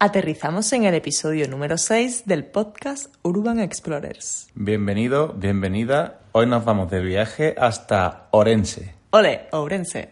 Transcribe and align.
Aterrizamos 0.00 0.72
en 0.74 0.84
el 0.84 0.94
episodio 0.94 1.48
número 1.48 1.76
6 1.76 2.22
del 2.24 2.44
podcast 2.44 3.12
Urban 3.22 3.58
Explorers. 3.58 4.46
Bienvenido, 4.54 5.34
bienvenida. 5.36 6.20
Hoy 6.30 6.46
nos 6.46 6.64
vamos 6.64 6.88
de 6.88 7.00
viaje 7.00 7.56
hasta 7.58 8.28
Orense. 8.30 8.94
Ole, 9.10 9.48
Ourense. 9.50 10.10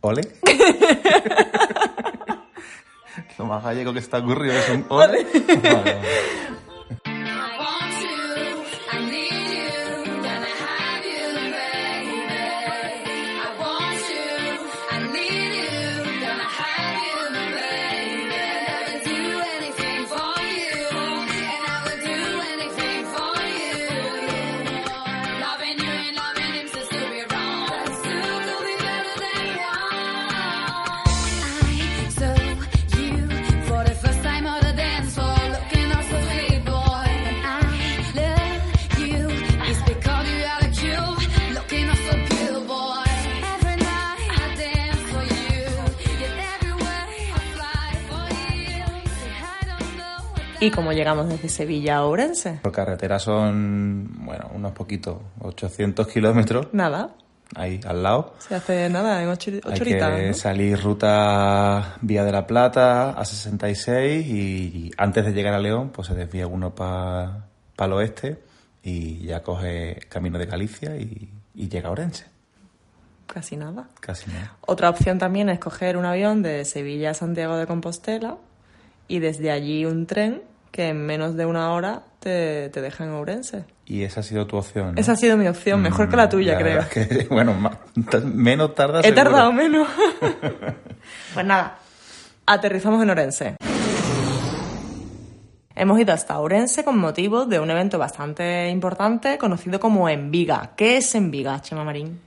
¿Ole? 0.00 0.22
Lo 3.38 3.44
más 3.44 3.62
gallego 3.62 3.92
que 3.92 3.98
está 3.98 4.20
ocurrido 4.20 4.54
es 4.54 4.70
un 4.70 4.86
ole. 4.88 5.24
Vale, 5.24 5.74
vale. 5.74 5.96
¿Y 50.66 50.70
cómo 50.72 50.92
llegamos 50.92 51.28
desde 51.28 51.48
Sevilla 51.48 51.98
a 51.98 52.04
Ourense? 52.06 52.58
Por 52.60 52.72
carretera 52.72 53.20
son, 53.20 54.08
bueno, 54.26 54.50
unos 54.52 54.72
poquitos, 54.72 55.16
800 55.40 56.08
kilómetros, 56.08 56.66
Nada, 56.72 57.10
ahí 57.54 57.78
al 57.86 58.02
lado. 58.02 58.34
se 58.40 58.56
hace 58.56 58.88
nada 58.90 59.22
en 59.22 59.28
ocho, 59.28 59.52
ocho 59.58 59.68
Hay 59.70 59.80
horitas, 59.80 60.16
que 60.20 60.26
¿no? 60.26 60.34
salir 60.34 60.82
ruta 60.82 61.94
Vía 62.00 62.24
de 62.24 62.32
la 62.32 62.48
Plata 62.48 63.10
a 63.10 63.24
66 63.24 64.26
y 64.26 64.90
antes 64.96 65.24
de 65.24 65.32
llegar 65.32 65.54
a 65.54 65.60
León 65.60 65.90
pues 65.94 66.08
se 66.08 66.14
desvía 66.14 66.48
uno 66.48 66.74
para 66.74 67.44
el 67.78 67.92
oeste 67.92 68.42
y 68.82 69.24
ya 69.24 69.44
coge 69.44 70.00
camino 70.08 70.36
de 70.36 70.46
Galicia 70.46 70.96
y, 70.96 71.30
y 71.54 71.68
llega 71.68 71.90
a 71.90 71.92
Orense. 71.92 72.24
Casi 73.28 73.56
nada. 73.56 73.88
Casi 74.00 74.32
nada. 74.32 74.56
Otra 74.62 74.90
opción 74.90 75.18
también 75.20 75.48
es 75.48 75.60
coger 75.60 75.96
un 75.96 76.06
avión 76.06 76.42
de 76.42 76.64
Sevilla 76.64 77.10
a 77.10 77.14
Santiago 77.14 77.56
de 77.56 77.68
Compostela 77.68 78.36
y 79.06 79.20
desde 79.20 79.52
allí 79.52 79.84
un 79.84 80.06
tren 80.08 80.42
que 80.76 80.88
en 80.90 81.06
menos 81.06 81.36
de 81.36 81.46
una 81.46 81.72
hora 81.72 82.02
te, 82.20 82.68
te 82.68 82.82
deja 82.82 83.04
en 83.04 83.10
Ourense. 83.10 83.64
Y 83.86 84.02
esa 84.02 84.20
ha 84.20 84.22
sido 84.22 84.46
tu 84.46 84.56
opción. 84.58 84.94
¿no? 84.94 85.00
Esa 85.00 85.12
ha 85.12 85.16
sido 85.16 85.36
mi 85.38 85.48
opción, 85.48 85.80
mejor 85.80 86.06
Mm, 86.06 86.10
que 86.10 86.16
la 86.16 86.28
tuya, 86.28 86.52
la 86.52 86.58
creo. 86.58 86.80
es 86.80 86.86
que, 86.88 87.26
bueno, 87.30 87.54
más- 87.54 87.78
menos 88.24 88.74
tarda 88.74 89.00
He 89.00 89.04
seguro. 89.04 89.22
tardado 89.24 89.52
menos. 89.52 89.88
pues 91.34 91.46
nada, 91.46 91.78
aterrizamos 92.44 93.02
en 93.02 93.10
Orense. 93.10 93.56
Hemos 95.74 95.98
ido 96.00 96.12
hasta 96.14 96.38
Ourense 96.38 96.84
con 96.84 96.98
motivo 96.98 97.44
de 97.44 97.60
un 97.60 97.70
evento 97.70 97.98
bastante 97.98 98.68
importante 98.70 99.36
conocido 99.38 99.78
como 99.78 100.08
Enviga. 100.08 100.72
¿Qué 100.76 100.96
es 100.98 101.14
Enviga, 101.14 101.60
Chema 101.60 101.84
Marín? 101.84 102.20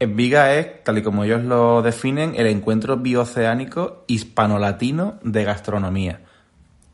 En 0.00 0.16
Viga 0.16 0.52
es, 0.54 0.82
tal 0.82 0.98
y 0.98 1.02
como 1.02 1.22
ellos 1.22 1.42
lo 1.44 1.80
definen, 1.82 2.34
el 2.36 2.48
encuentro 2.48 2.96
bioceánico 2.96 4.02
hispano-latino 4.08 5.18
de 5.22 5.44
gastronomía. 5.44 6.20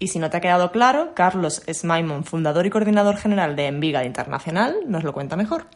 Y 0.00 0.08
si 0.08 0.18
no 0.18 0.30
te 0.30 0.36
ha 0.36 0.40
quedado 0.40 0.70
claro, 0.70 1.12
Carlos 1.14 1.62
Smaimon, 1.66 2.24
fundador 2.24 2.66
y 2.66 2.70
coordinador 2.70 3.16
general 3.16 3.56
de 3.56 3.66
Enviga 3.66 4.04
Internacional, 4.04 4.76
nos 4.86 5.02
lo 5.02 5.12
cuenta 5.12 5.36
mejor. 5.36 5.66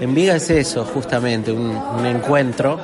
En 0.00 0.14
Viga 0.14 0.36
es 0.36 0.50
eso, 0.50 0.84
justamente, 0.84 1.52
un, 1.52 2.04
encuentro 2.04 2.78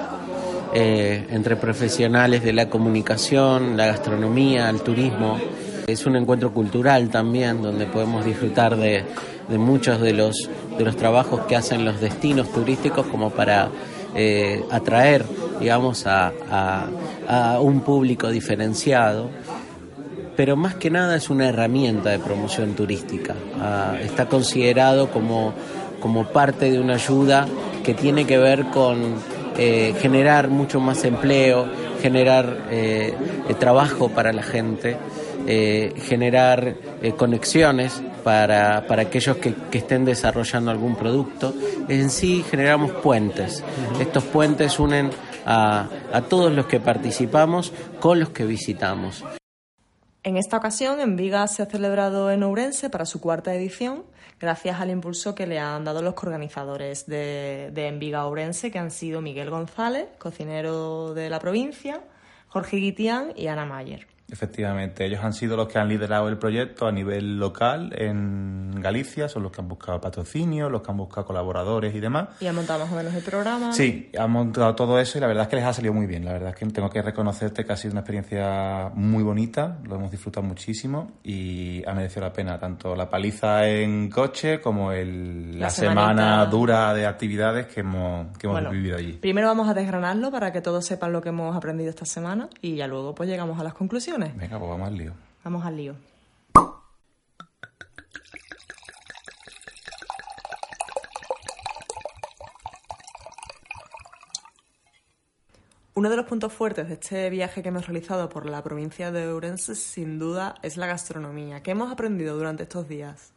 eh, 0.72 1.26
entre 1.30 1.56
profesionales 1.56 2.42
de 2.42 2.54
la 2.54 2.70
comunicación, 2.70 3.76
la 3.76 3.86
gastronomía, 3.86 4.70
el 4.70 4.80
turismo. 4.80 5.38
Es 5.86 6.06
un 6.06 6.16
encuentro 6.16 6.52
cultural 6.54 7.10
también, 7.10 7.60
donde 7.60 7.84
podemos 7.84 8.24
disfrutar 8.24 8.76
de, 8.76 9.04
muchos 9.50 10.00
de 10.00 10.14
los, 10.14 10.48
de 10.78 10.84
los 10.84 10.96
trabajos 10.96 11.42
que 11.42 11.54
hacen 11.54 11.84
los 11.84 12.00
destinos 12.00 12.50
turísticos 12.50 13.06
como 13.06 13.28
para 13.28 13.68
eh, 14.14 14.64
atraer, 14.70 15.26
digamos, 15.62 16.06
a, 16.06 16.32
a- 16.50 16.86
a 17.54 17.60
un 17.60 17.80
público 17.80 18.28
diferenciado 18.30 19.30
pero 20.36 20.56
más 20.56 20.74
que 20.76 20.90
nada 20.90 21.16
es 21.16 21.28
una 21.28 21.48
herramienta 21.50 22.08
de 22.08 22.18
promoción 22.18 22.72
turística. 22.74 23.34
Ah, 23.60 23.96
está 24.02 24.26
considerado 24.26 25.10
como, 25.10 25.52
como 26.00 26.24
parte 26.24 26.70
de 26.70 26.80
una 26.80 26.94
ayuda 26.94 27.46
que 27.84 27.92
tiene 27.92 28.24
que 28.26 28.38
ver 28.38 28.64
con 28.70 29.14
eh, 29.58 29.94
generar 30.00 30.48
mucho 30.48 30.80
más 30.80 31.04
empleo, 31.04 31.66
generar 32.00 32.62
eh, 32.70 33.12
eh, 33.46 33.54
trabajo 33.54 34.08
para 34.08 34.32
la 34.32 34.42
gente, 34.42 34.96
eh, 35.46 35.92
generar 36.06 36.76
conexiones 37.18 38.02
para, 38.24 38.86
para 38.86 39.02
aquellos 39.02 39.36
que, 39.36 39.52
que 39.70 39.78
estén 39.78 40.06
desarrollando 40.06 40.70
algún 40.70 40.96
producto. 40.96 41.52
En 41.88 42.08
sí 42.08 42.42
generamos 42.50 42.90
puentes. 42.90 43.62
Estos 44.00 44.24
puentes 44.24 44.78
unen 44.78 45.10
a, 45.44 45.88
todos 46.28 46.52
los 46.52 46.66
que 46.66 46.80
participamos 46.80 47.72
con 48.00 48.20
los 48.20 48.30
que 48.30 48.44
visitamos. 48.44 49.24
En 50.24 50.36
esta 50.36 50.56
ocasión, 50.56 51.00
Enviga 51.00 51.46
se 51.48 51.62
ha 51.62 51.66
celebrado 51.66 52.30
en 52.30 52.42
Ourense 52.44 52.90
para 52.90 53.06
su 53.06 53.20
cuarta 53.20 53.52
edición, 53.54 54.04
gracias 54.38 54.80
al 54.80 54.90
impulso 54.90 55.34
que 55.34 55.48
le 55.48 55.58
han 55.58 55.84
dado 55.84 56.00
los 56.00 56.14
coorganizadores 56.14 57.06
de, 57.06 57.70
de 57.72 57.88
Enviga 57.88 58.24
Ourense, 58.26 58.70
que 58.70 58.78
han 58.78 58.92
sido 58.92 59.20
Miguel 59.20 59.50
González, 59.50 60.06
cocinero 60.18 61.12
de 61.14 61.28
la 61.28 61.40
provincia, 61.40 62.02
Jorge 62.48 62.76
Guitián 62.76 63.32
y 63.34 63.48
Ana 63.48 63.66
Mayer. 63.66 64.11
Efectivamente, 64.32 65.04
ellos 65.04 65.20
han 65.22 65.32
sido 65.34 65.56
los 65.56 65.68
que 65.68 65.78
han 65.78 65.88
liderado 65.88 66.28
el 66.28 66.38
proyecto 66.38 66.86
a 66.86 66.92
nivel 66.92 67.38
local 67.38 67.92
en 67.96 68.70
Galicia, 68.80 69.28
son 69.28 69.42
los 69.42 69.52
que 69.52 69.60
han 69.60 69.68
buscado 69.68 70.00
patrocinio, 70.00 70.68
los 70.70 70.82
que 70.82 70.90
han 70.90 70.96
buscado 70.96 71.26
colaboradores 71.26 71.94
y 71.94 72.00
demás. 72.00 72.28
Y 72.40 72.46
han 72.46 72.54
montado 72.54 72.80
más 72.84 72.92
o 72.92 72.96
menos 72.96 73.14
el 73.14 73.22
programa. 73.22 73.72
Sí, 73.72 74.10
han 74.18 74.30
montado 74.30 74.74
todo 74.74 74.98
eso 74.98 75.18
y 75.18 75.20
la 75.20 75.26
verdad 75.26 75.44
es 75.44 75.48
que 75.48 75.56
les 75.56 75.64
ha 75.66 75.72
salido 75.72 75.92
muy 75.94 76.06
bien. 76.06 76.24
La 76.24 76.32
verdad 76.32 76.50
es 76.50 76.56
que 76.56 76.66
tengo 76.66 76.88
que 76.90 77.02
reconocerte 77.02 77.64
que 77.64 77.72
ha 77.72 77.76
sido 77.76 77.92
una 77.92 78.00
experiencia 78.00 78.90
muy 78.94 79.22
bonita, 79.22 79.78
lo 79.84 79.96
hemos 79.96 80.10
disfrutado 80.10 80.46
muchísimo 80.46 81.12
y 81.22 81.86
ha 81.86 81.92
merecido 81.92 82.22
la 82.22 82.32
pena 82.32 82.58
tanto 82.58 82.96
la 82.96 83.08
paliza 83.10 83.68
en 83.68 84.08
coche 84.10 84.60
como 84.60 84.92
el, 84.92 85.60
La 85.60 85.70
semana 85.70 86.46
dura 86.46 86.94
de 86.94 87.06
actividades 87.06 87.66
que 87.66 87.80
hemos, 87.80 88.26
que 88.38 88.46
hemos 88.46 88.56
Bueno, 88.56 88.70
vivido 88.70 88.96
allí. 88.96 89.12
primero 89.14 89.48
vamos 89.48 89.68
a 89.68 89.74
desgranarlo 89.74 90.30
para 90.30 90.52
que 90.52 90.60
todos 90.60 90.86
sepan 90.86 91.12
lo 91.12 91.20
que 91.20 91.28
hemos 91.28 91.54
aprendido 91.54 91.90
esta 91.90 92.06
semana 92.06 92.48
y 92.60 92.76
ya 92.76 92.86
luego 92.86 93.14
pues 93.14 93.28
llegamos 93.28 93.60
a 93.60 93.64
las 93.64 93.74
conclusiones. 93.74 94.21
Venga, 94.30 94.58
pues 94.58 94.70
vamos 94.70 94.88
al 94.88 94.96
lío. 94.96 95.12
Vamos 95.44 95.64
al 95.64 95.76
lío. 95.76 95.96
Uno 105.94 106.08
de 106.08 106.16
los 106.16 106.24
puntos 106.24 106.52
fuertes 106.52 106.88
de 106.88 106.94
este 106.94 107.28
viaje 107.28 107.62
que 107.62 107.68
hemos 107.68 107.86
realizado 107.86 108.28
por 108.30 108.48
la 108.48 108.62
provincia 108.62 109.12
de 109.12 109.28
Ourense, 109.28 109.74
sin 109.74 110.18
duda, 110.18 110.54
es 110.62 110.78
la 110.78 110.86
gastronomía. 110.86 111.62
¿Qué 111.62 111.72
hemos 111.72 111.92
aprendido 111.92 112.36
durante 112.36 112.62
estos 112.62 112.88
días? 112.88 113.34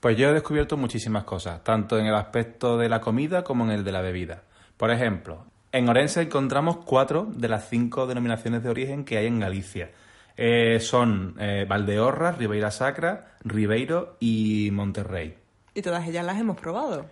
Pues 0.00 0.18
yo 0.18 0.28
he 0.28 0.34
descubierto 0.34 0.76
muchísimas 0.76 1.24
cosas, 1.24 1.64
tanto 1.64 1.98
en 1.98 2.04
el 2.04 2.14
aspecto 2.14 2.76
de 2.76 2.90
la 2.90 3.00
comida 3.00 3.42
como 3.42 3.64
en 3.64 3.70
el 3.70 3.84
de 3.84 3.92
la 3.92 4.02
bebida. 4.02 4.42
Por 4.76 4.90
ejemplo, 4.90 5.46
en 5.72 5.88
Orense 5.88 6.20
encontramos 6.20 6.76
cuatro 6.84 7.26
de 7.34 7.48
las 7.48 7.70
cinco 7.70 8.06
denominaciones 8.06 8.62
de 8.62 8.68
origen 8.68 9.06
que 9.06 9.16
hay 9.16 9.26
en 9.26 9.40
Galicia. 9.40 9.90
Eh, 10.36 10.78
son 10.80 11.36
eh, 11.38 11.64
Valdeorras, 11.68 12.38
Ribeira 12.38 12.70
Sacra, 12.70 13.36
Ribeiro 13.44 14.16
y 14.20 14.70
Monterrey. 14.72 15.34
Y 15.74 15.82
todas 15.82 16.06
ellas 16.08 16.24
las 16.24 16.38
hemos 16.38 16.56
probado. 16.56 17.06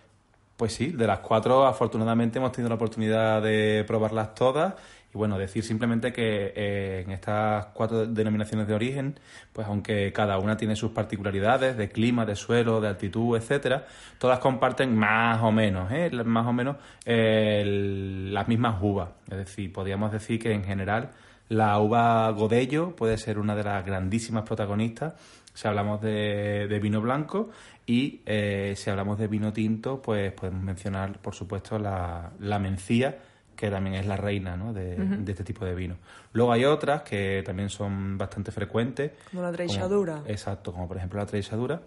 Pues 0.56 0.74
sí, 0.74 0.88
de 0.90 1.06
las 1.06 1.20
cuatro 1.20 1.66
afortunadamente 1.66 2.38
hemos 2.38 2.52
tenido 2.52 2.68
la 2.68 2.76
oportunidad 2.76 3.42
de 3.42 3.84
probarlas 3.86 4.34
todas 4.34 4.74
y 5.14 5.18
bueno, 5.18 5.38
decir 5.38 5.62
simplemente 5.62 6.12
que 6.12 6.52
eh, 6.56 7.02
en 7.04 7.12
estas 7.12 7.66
cuatro 7.66 8.06
denominaciones 8.06 8.66
de 8.66 8.74
origen, 8.74 9.20
pues 9.52 9.66
aunque 9.66 10.12
cada 10.12 10.38
una 10.38 10.56
tiene 10.56 10.74
sus 10.74 10.92
particularidades 10.92 11.76
de 11.76 11.88
clima, 11.90 12.24
de 12.24 12.34
suelo, 12.34 12.80
de 12.80 12.88
altitud, 12.88 13.36
etcétera, 13.36 13.86
todas 14.18 14.38
comparten 14.38 14.96
más 14.96 15.42
o 15.42 15.52
menos, 15.52 15.92
¿eh? 15.92 16.10
más 16.24 16.46
o 16.46 16.52
menos 16.52 16.76
eh, 17.04 17.62
las 18.30 18.48
mismas 18.48 18.76
uvas. 18.80 19.10
Es 19.30 19.36
decir, 19.36 19.72
podríamos 19.72 20.12
decir 20.12 20.40
que 20.40 20.52
en 20.52 20.64
general 20.64 21.10
la 21.48 21.78
uva 21.78 22.30
Godello 22.30 22.96
puede 22.96 23.18
ser 23.18 23.38
una 23.38 23.54
de 23.54 23.64
las 23.64 23.84
grandísimas 23.84 24.44
protagonistas 24.44 25.14
si 25.54 25.68
hablamos 25.68 26.00
de, 26.00 26.66
de 26.68 26.78
vino 26.78 27.00
blanco 27.00 27.50
y 27.86 28.22
eh, 28.26 28.74
si 28.76 28.90
hablamos 28.90 29.18
de 29.18 29.28
vino 29.28 29.52
tinto, 29.52 30.00
pues 30.00 30.32
podemos 30.32 30.62
mencionar, 30.62 31.18
por 31.18 31.34
supuesto, 31.34 31.78
la, 31.78 32.32
la 32.40 32.58
mencía, 32.58 33.18
que 33.56 33.70
también 33.70 33.96
es 33.96 34.06
la 34.06 34.16
reina 34.16 34.56
¿no? 34.56 34.72
de, 34.72 34.96
de 34.96 35.32
este 35.32 35.44
tipo 35.44 35.64
de 35.64 35.74
vino. 35.74 35.96
Luego 36.32 36.52
hay 36.52 36.64
otras 36.64 37.02
que 37.02 37.42
también 37.44 37.68
son 37.70 38.16
bastante 38.18 38.50
frecuentes. 38.52 39.12
Como 39.30 39.42
la 39.42 39.52
treixadura. 39.52 40.16
como- 40.16 40.28
Exacto, 40.28 40.72
como 40.72 40.88
por 40.88 40.96
ejemplo 40.96 41.18
la 41.20 41.26
treixadura. 41.26 41.80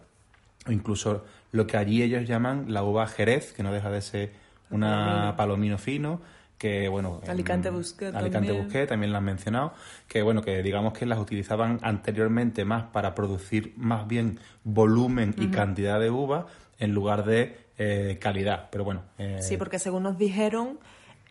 O 0.68 0.72
incluso 0.72 1.26
lo 1.52 1.68
que 1.68 1.78
allí 1.78 2.02
ellos 2.02 2.28
llaman 2.28 2.66
la 2.74 2.84
uva 2.84 3.06
jerez, 3.08 3.54
que 3.54 3.62
no 3.64 3.72
deja 3.72 3.92
de 3.92 4.02
ser 4.02 4.32
una 4.72 5.34
palomino 5.38 5.78
fino, 5.78 6.22
que 6.58 6.88
bueno... 6.88 7.20
en- 7.24 7.30
Alicante 7.30 7.70
Busquet 7.70 8.16
Alicante 8.16 8.48
también. 8.48 8.64
Busquet 8.64 8.90
también 8.90 9.12
lo 9.12 9.18
han 9.18 9.24
mencionado, 9.26 9.74
que 10.08 10.22
bueno, 10.22 10.42
que 10.42 10.64
digamos 10.64 10.94
que 10.94 11.06
las 11.06 11.20
utilizaban 11.20 11.80
anteriormente 11.84 12.66
más 12.66 12.84
para 12.86 13.14
producir 13.14 13.74
más 13.78 14.08
bien 14.08 14.40
volumen 14.64 15.36
y 15.38 15.48
cantidad 15.48 16.00
de 16.00 16.10
uva 16.10 16.48
en 16.80 16.94
lugar 16.94 17.26
de 17.26 17.58
eh, 17.78 18.18
calidad. 18.22 18.70
Pero 18.72 18.84
bueno, 18.86 19.04
eh, 19.18 19.40
Sí, 19.42 19.58
porque 19.58 19.80
según 19.80 20.04
nos 20.04 20.18
dijeron, 20.18 20.80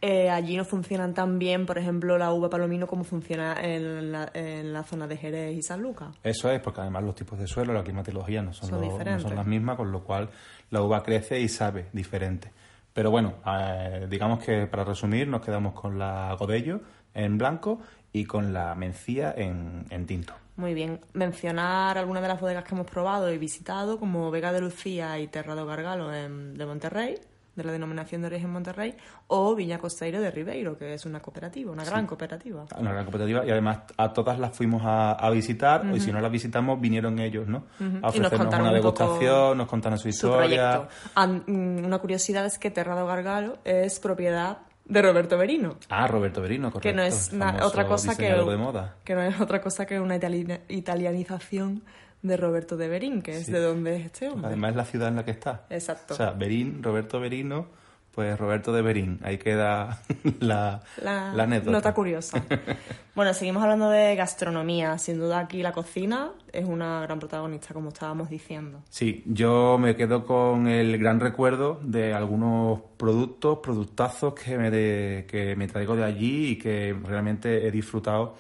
eh, 0.07 0.29
allí 0.29 0.57
no 0.57 0.65
funcionan 0.67 1.15
tan 1.15 1.39
bien, 1.39 1.65
por 1.65 1.79
ejemplo, 1.79 2.19
la 2.19 2.31
uva 2.33 2.51
palomino 2.51 2.87
como 2.87 3.05
funciona 3.05 3.57
en 3.63 4.13
la, 4.13 4.31
en 4.35 4.73
la 4.73 4.83
zona 4.83 5.07
de 5.07 5.17
Jerez 5.17 5.57
y 5.57 5.63
San 5.63 5.81
Lucas. 5.81 6.09
Eso 6.23 6.51
es, 6.51 6.61
porque 6.61 6.83
además 6.83 7.05
los 7.05 7.15
tipos 7.15 7.39
de 7.39 7.47
suelo, 7.47 7.73
la 7.73 7.83
climatología 7.83 8.43
no 8.43 8.53
son, 8.53 8.69
Son 8.69 8.81
lo- 8.81 8.87
no 8.87 8.93
diferentes. 8.93 9.23
son 9.23 9.35
las 9.37 9.47
mismas, 9.47 9.77
con 9.77 9.91
lo 9.91 10.05
cual 10.05 10.29
la 10.71 10.83
uva 10.83 11.03
crece 11.03 11.41
y 11.41 11.49
sabe 11.49 11.87
diferente. 11.93 12.53
Pero 12.93 13.11
bueno, 13.11 13.37
eh, 13.47 14.07
digamos 14.11 14.45
que 14.45 14.67
para 14.67 14.85
resumir 14.85 15.27
nos 15.27 15.41
quedamos 15.41 15.73
con 15.73 15.99
la 15.99 16.37
Godello 16.39 16.81
en 17.15 17.39
blanco 17.39 17.81
y 18.13 18.25
con 18.25 18.53
la 18.53 18.75
Mencía 18.75 19.33
en, 19.37 19.87
en 19.91 20.07
tinto. 20.07 20.35
Muy 20.57 20.75
bien. 20.75 21.01
Mencionar 21.15 21.99
algunas 21.99 22.23
de 22.23 22.29
las 22.29 22.41
bodegas 22.41 22.63
que 22.65 22.75
hemos 22.75 22.87
probado 22.89 23.33
y 23.33 23.39
visitado, 23.39 23.99
como 23.99 24.31
Vega 24.31 24.53
de 24.53 24.61
Lucía 24.61 25.19
y 25.19 25.27
Terrado 25.29 25.67
Gargalo 25.67 26.15
en- 26.15 26.55
de 26.55 26.67
Monterrey, 26.67 27.17
de 27.57 27.65
la 27.65 27.73
denominación 27.73 28.21
de 28.23 28.27
origen 28.29 28.51
Monterrey, 28.51 28.95
o 29.29 29.55
Viña 29.55 29.79
Costeiro 29.79 30.21
de 30.21 30.31
Ribeiro, 30.31 30.77
que 30.77 30.95
es 30.95 31.07
una 31.07 31.21
cooperativa, 31.21 31.71
una 31.73 31.85
gran 31.85 32.07
cooperativa. 32.07 32.67
Una 32.79 32.93
gran 32.93 33.05
cooperativa 33.05 33.45
y 33.47 33.51
además 33.51 33.81
a 33.97 34.13
todas 34.13 34.39
las 34.39 34.57
fuimos 34.57 34.83
a, 34.85 35.13
a 35.13 35.31
visitar 35.31 35.85
y 35.95 36.01
si 36.01 36.11
no 36.13 36.21
las 36.21 36.31
visitamos 36.33 36.81
vinieron 36.81 37.19
ellos, 37.19 37.47
¿no? 37.47 37.65
A 37.79 37.83
nos 37.85 38.05
ofrecernos 38.05 38.33
contaron 38.33 38.61
una 38.67 38.71
un 38.71 38.75
degustación, 38.83 39.59
nos 39.59 39.69
contaron 39.69 39.99
su 39.99 40.09
historia. 40.09 40.89
Ah, 41.15 41.27
mm, 41.27 41.85
una 41.85 41.99
curiosidad 41.99 42.45
es 42.47 42.59
que 42.59 42.71
Terrado 42.71 43.07
Gargalo 43.07 43.59
es 43.65 44.01
propiedad 44.01 44.59
de 44.87 45.01
Roberto 45.01 45.39
Berino. 45.39 45.77
Ah, 45.89 46.07
Roberto 46.07 46.43
Berino, 46.43 46.71
correcto. 46.71 46.89
que 46.89 46.93
no 46.95 47.03
es 47.03 47.33
otra 47.63 47.87
cosa 47.87 48.15
que 48.17 48.23
diseñador 48.25 48.51
de 48.51 48.57
moda. 48.59 48.97
que 49.05 49.15
no 49.15 49.23
es 49.23 49.41
otra 49.41 49.61
cosa 49.63 49.87
que 49.87 49.99
una 49.99 50.17
itali- 50.17 50.61
italianización 50.69 51.83
de 52.25 52.37
Roberto 52.37 52.77
de 52.77 52.89
Berín, 52.89 53.23
que 53.23 53.37
es 53.37 53.47
Sí. 53.47 53.53
de 53.53 53.61
donde 53.61 53.97
es 53.97 54.07
este 54.07 54.29
hombre. 54.29 54.49
Además 54.49 54.71
es 54.71 54.77
la 54.77 54.85
ciudad 54.87 55.09
en 55.09 55.17
la 55.17 55.25
que 55.25 55.31
está. 55.31 55.67
Exacto. 55.71 56.15
O 56.15 56.17
sea, 56.17 56.31
Berín, 56.33 56.83
Roberto 56.83 57.21
Berino, 57.21 57.67
pues 58.13 58.39
Roberto 58.39 58.73
de 58.73 58.81
Berín. 58.81 59.19
Ahí 59.23 59.39
queda 59.39 60.01
la, 60.41 60.81
la, 61.03 61.33
la 61.35 61.43
anécdota. 61.43 61.73
nota 61.73 61.93
curiosa. 61.95 62.43
bueno, 63.15 63.35
seguimos 63.35 63.63
hablando 63.63 63.91
de 63.91 64.15
gastronomía. 64.15 64.97
Sin 64.99 65.19
duda 65.19 65.41
aquí 65.41 65.63
la 65.63 65.73
cocina 65.73 66.31
es 66.53 66.65
una 66.65 67.01
gran 67.03 67.19
protagonista, 67.19 67.75
como 67.75 67.89
estábamos 67.89 68.31
diciendo. 68.31 68.83
Sí, 68.89 69.23
yo 69.27 69.77
me 69.79 69.95
quedo 69.97 70.25
con 70.25 70.67
el 70.69 70.97
gran 70.99 71.21
recuerdo 71.21 71.81
de 71.83 72.15
algunos 72.15 72.81
productos, 72.97 73.59
productazos 73.63 74.33
que 74.35 74.57
me, 74.57 74.71
de- 74.71 75.27
que 75.29 75.57
me 75.57 75.67
traigo 75.69 75.95
de 75.97 76.05
allí 76.05 76.51
y 76.53 76.57
que 76.57 76.97
realmente 77.05 77.67
he 77.67 77.71
disfrutado 77.71 78.35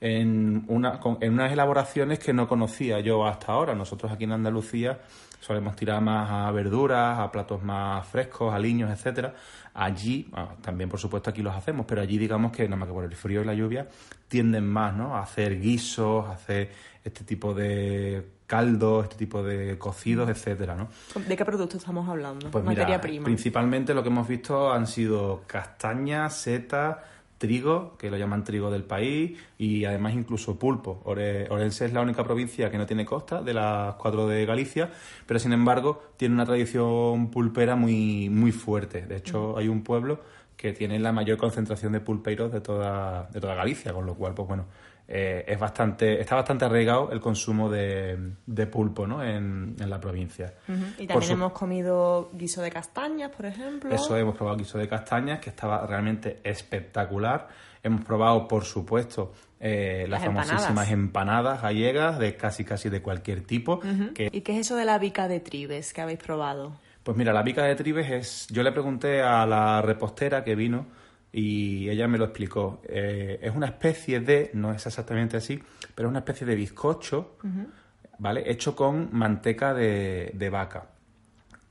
en, 0.00 0.64
una, 0.68 0.98
con- 0.98 1.18
en 1.20 1.34
unas 1.34 1.52
elaboraciones 1.52 2.18
que 2.18 2.32
no 2.32 2.48
conocía 2.48 3.00
yo 3.00 3.26
hasta 3.26 3.52
ahora. 3.52 3.74
Nosotros 3.74 4.10
aquí 4.10 4.24
en 4.24 4.32
Andalucía 4.32 4.98
solemos 5.40 5.74
tirar 5.76 6.00
más 6.02 6.30
a 6.30 6.50
verduras, 6.52 7.18
a 7.18 7.30
platos 7.30 7.62
más 7.62 8.06
frescos, 8.06 8.52
aliños, 8.52 8.90
etcétera. 8.90 9.34
Allí, 9.74 10.28
ah, 10.34 10.48
también 10.60 10.88
por 10.90 10.98
supuesto 10.98 11.30
aquí 11.30 11.42
los 11.42 11.54
hacemos, 11.54 11.86
pero 11.86 12.00
allí 12.02 12.18
digamos 12.18 12.50
que 12.52 12.64
nada 12.64 12.76
más 12.76 12.88
que 12.88 12.92
por 12.94 13.04
el 13.04 13.14
frío 13.14 13.42
y 13.42 13.44
la 13.44 13.54
lluvia 13.54 13.88
tienden 14.28 14.66
más, 14.66 14.94
¿no? 14.94 15.14
A 15.16 15.20
hacer 15.22 15.60
guisos, 15.60 16.26
a 16.26 16.32
hacer 16.32 16.70
este 17.04 17.24
tipo 17.24 17.54
de 17.54 18.26
caldos, 18.46 19.04
este 19.04 19.16
tipo 19.16 19.42
de 19.44 19.78
cocidos, 19.78 20.28
etcétera, 20.28 20.74
¿no? 20.74 20.88
¿De 21.26 21.36
qué 21.36 21.44
producto 21.44 21.76
estamos 21.76 22.08
hablando? 22.08 22.50
Pues 22.50 22.64
Materia 22.64 22.86
mira, 22.88 23.00
prima. 23.00 23.24
principalmente 23.24 23.94
lo 23.94 24.02
que 24.02 24.08
hemos 24.08 24.26
visto 24.26 24.72
han 24.72 24.86
sido 24.88 25.44
castañas, 25.46 26.36
setas, 26.36 26.96
trigo, 27.40 27.96
que 27.96 28.10
lo 28.10 28.18
llaman 28.18 28.44
trigo 28.44 28.70
del 28.70 28.84
país, 28.84 29.38
y 29.56 29.86
además 29.86 30.12
incluso 30.12 30.58
pulpo. 30.58 31.00
Ore- 31.04 31.48
Orense 31.50 31.86
es 31.86 31.92
la 31.94 32.02
única 32.02 32.22
provincia 32.22 32.70
que 32.70 32.76
no 32.76 32.84
tiene 32.84 33.06
costa 33.06 33.40
de 33.42 33.54
las 33.54 33.94
cuatro 33.94 34.28
de 34.28 34.44
Galicia, 34.44 34.90
pero 35.26 35.40
sin 35.40 35.54
embargo 35.54 36.02
tiene 36.18 36.34
una 36.34 36.44
tradición 36.44 37.30
pulpera 37.30 37.76
muy, 37.76 38.28
muy 38.28 38.52
fuerte. 38.52 39.06
De 39.06 39.16
hecho, 39.16 39.56
hay 39.56 39.68
un 39.68 39.82
pueblo 39.82 40.20
que 40.54 40.74
tiene 40.74 40.98
la 40.98 41.12
mayor 41.12 41.38
concentración 41.38 41.92
de 41.92 42.00
pulpeiros 42.00 42.52
de 42.52 42.60
toda, 42.60 43.30
de 43.32 43.40
toda 43.40 43.54
Galicia, 43.54 43.94
con 43.94 44.04
lo 44.04 44.14
cual, 44.14 44.34
pues 44.34 44.46
bueno, 44.46 44.66
eh, 45.12 45.44
es 45.48 45.58
bastante, 45.58 46.20
está 46.20 46.36
bastante 46.36 46.64
arraigado 46.64 47.10
el 47.10 47.20
consumo 47.20 47.68
de, 47.68 48.16
de 48.46 48.66
pulpo 48.68 49.08
¿no? 49.08 49.24
en, 49.24 49.74
en 49.80 49.90
la 49.90 49.98
provincia. 50.00 50.54
Y 50.98 51.06
también 51.08 51.22
su- 51.22 51.32
hemos 51.32 51.52
comido 51.52 52.30
guiso 52.32 52.62
de 52.62 52.70
castañas, 52.70 53.30
por 53.36 53.46
ejemplo. 53.46 53.90
eso 53.92 54.16
hemos 54.16 54.36
probado 54.36 54.56
guiso 54.56 54.78
de 54.78 54.86
castañas, 54.86 55.40
que 55.40 55.50
estaba 55.50 55.84
realmente 55.84 56.38
espectacular. 56.44 57.48
Hemos 57.82 58.04
probado, 58.04 58.46
por 58.46 58.64
supuesto, 58.64 59.32
eh, 59.58 60.06
las, 60.08 60.24
famosísimas 60.24 60.90
empanadas 60.90 61.60
gallegas 61.62 62.18
de 62.18 62.36
casi 62.36 62.64
casi 62.64 62.88
de 62.88 63.02
cualquier 63.02 63.42
tipo. 63.42 63.80
que, 64.14 64.28
¿Y 64.30 64.42
qué 64.42 64.52
es 64.52 64.58
eso 64.66 64.76
de 64.76 64.84
la 64.84 64.98
bica 64.98 65.26
de 65.28 65.40
tribes 65.40 65.92
que 65.92 66.00
habéis 66.02 66.18
probado? 66.20 66.72
pues 67.02 67.16
mira, 67.16 67.32
la 67.32 67.42
bica 67.42 67.64
de 67.64 67.74
tribes 67.74 68.10
es... 68.10 68.46
Yo 68.50 68.62
le 68.62 68.70
pregunté 68.72 69.22
a 69.22 69.46
la 69.46 69.80
repostera 69.82 70.44
que 70.44 70.54
vino 70.54 70.86
y 71.32 71.88
ella 71.88 72.08
me 72.08 72.18
lo 72.18 72.24
explicó. 72.24 72.80
Eh, 72.88 73.38
es 73.42 73.54
una 73.54 73.66
especie 73.66 74.20
de, 74.20 74.50
no 74.54 74.72
es 74.72 74.84
exactamente 74.86 75.36
así, 75.36 75.62
pero 75.94 76.08
es 76.08 76.10
una 76.10 76.20
especie 76.20 76.46
de 76.46 76.54
bizcocho, 76.54 77.36
¿vale? 78.18 78.50
Hecho 78.50 78.74
con 78.74 79.08
manteca 79.12 79.72
de, 79.74 80.32
de 80.34 80.50
vaca. 80.50 80.86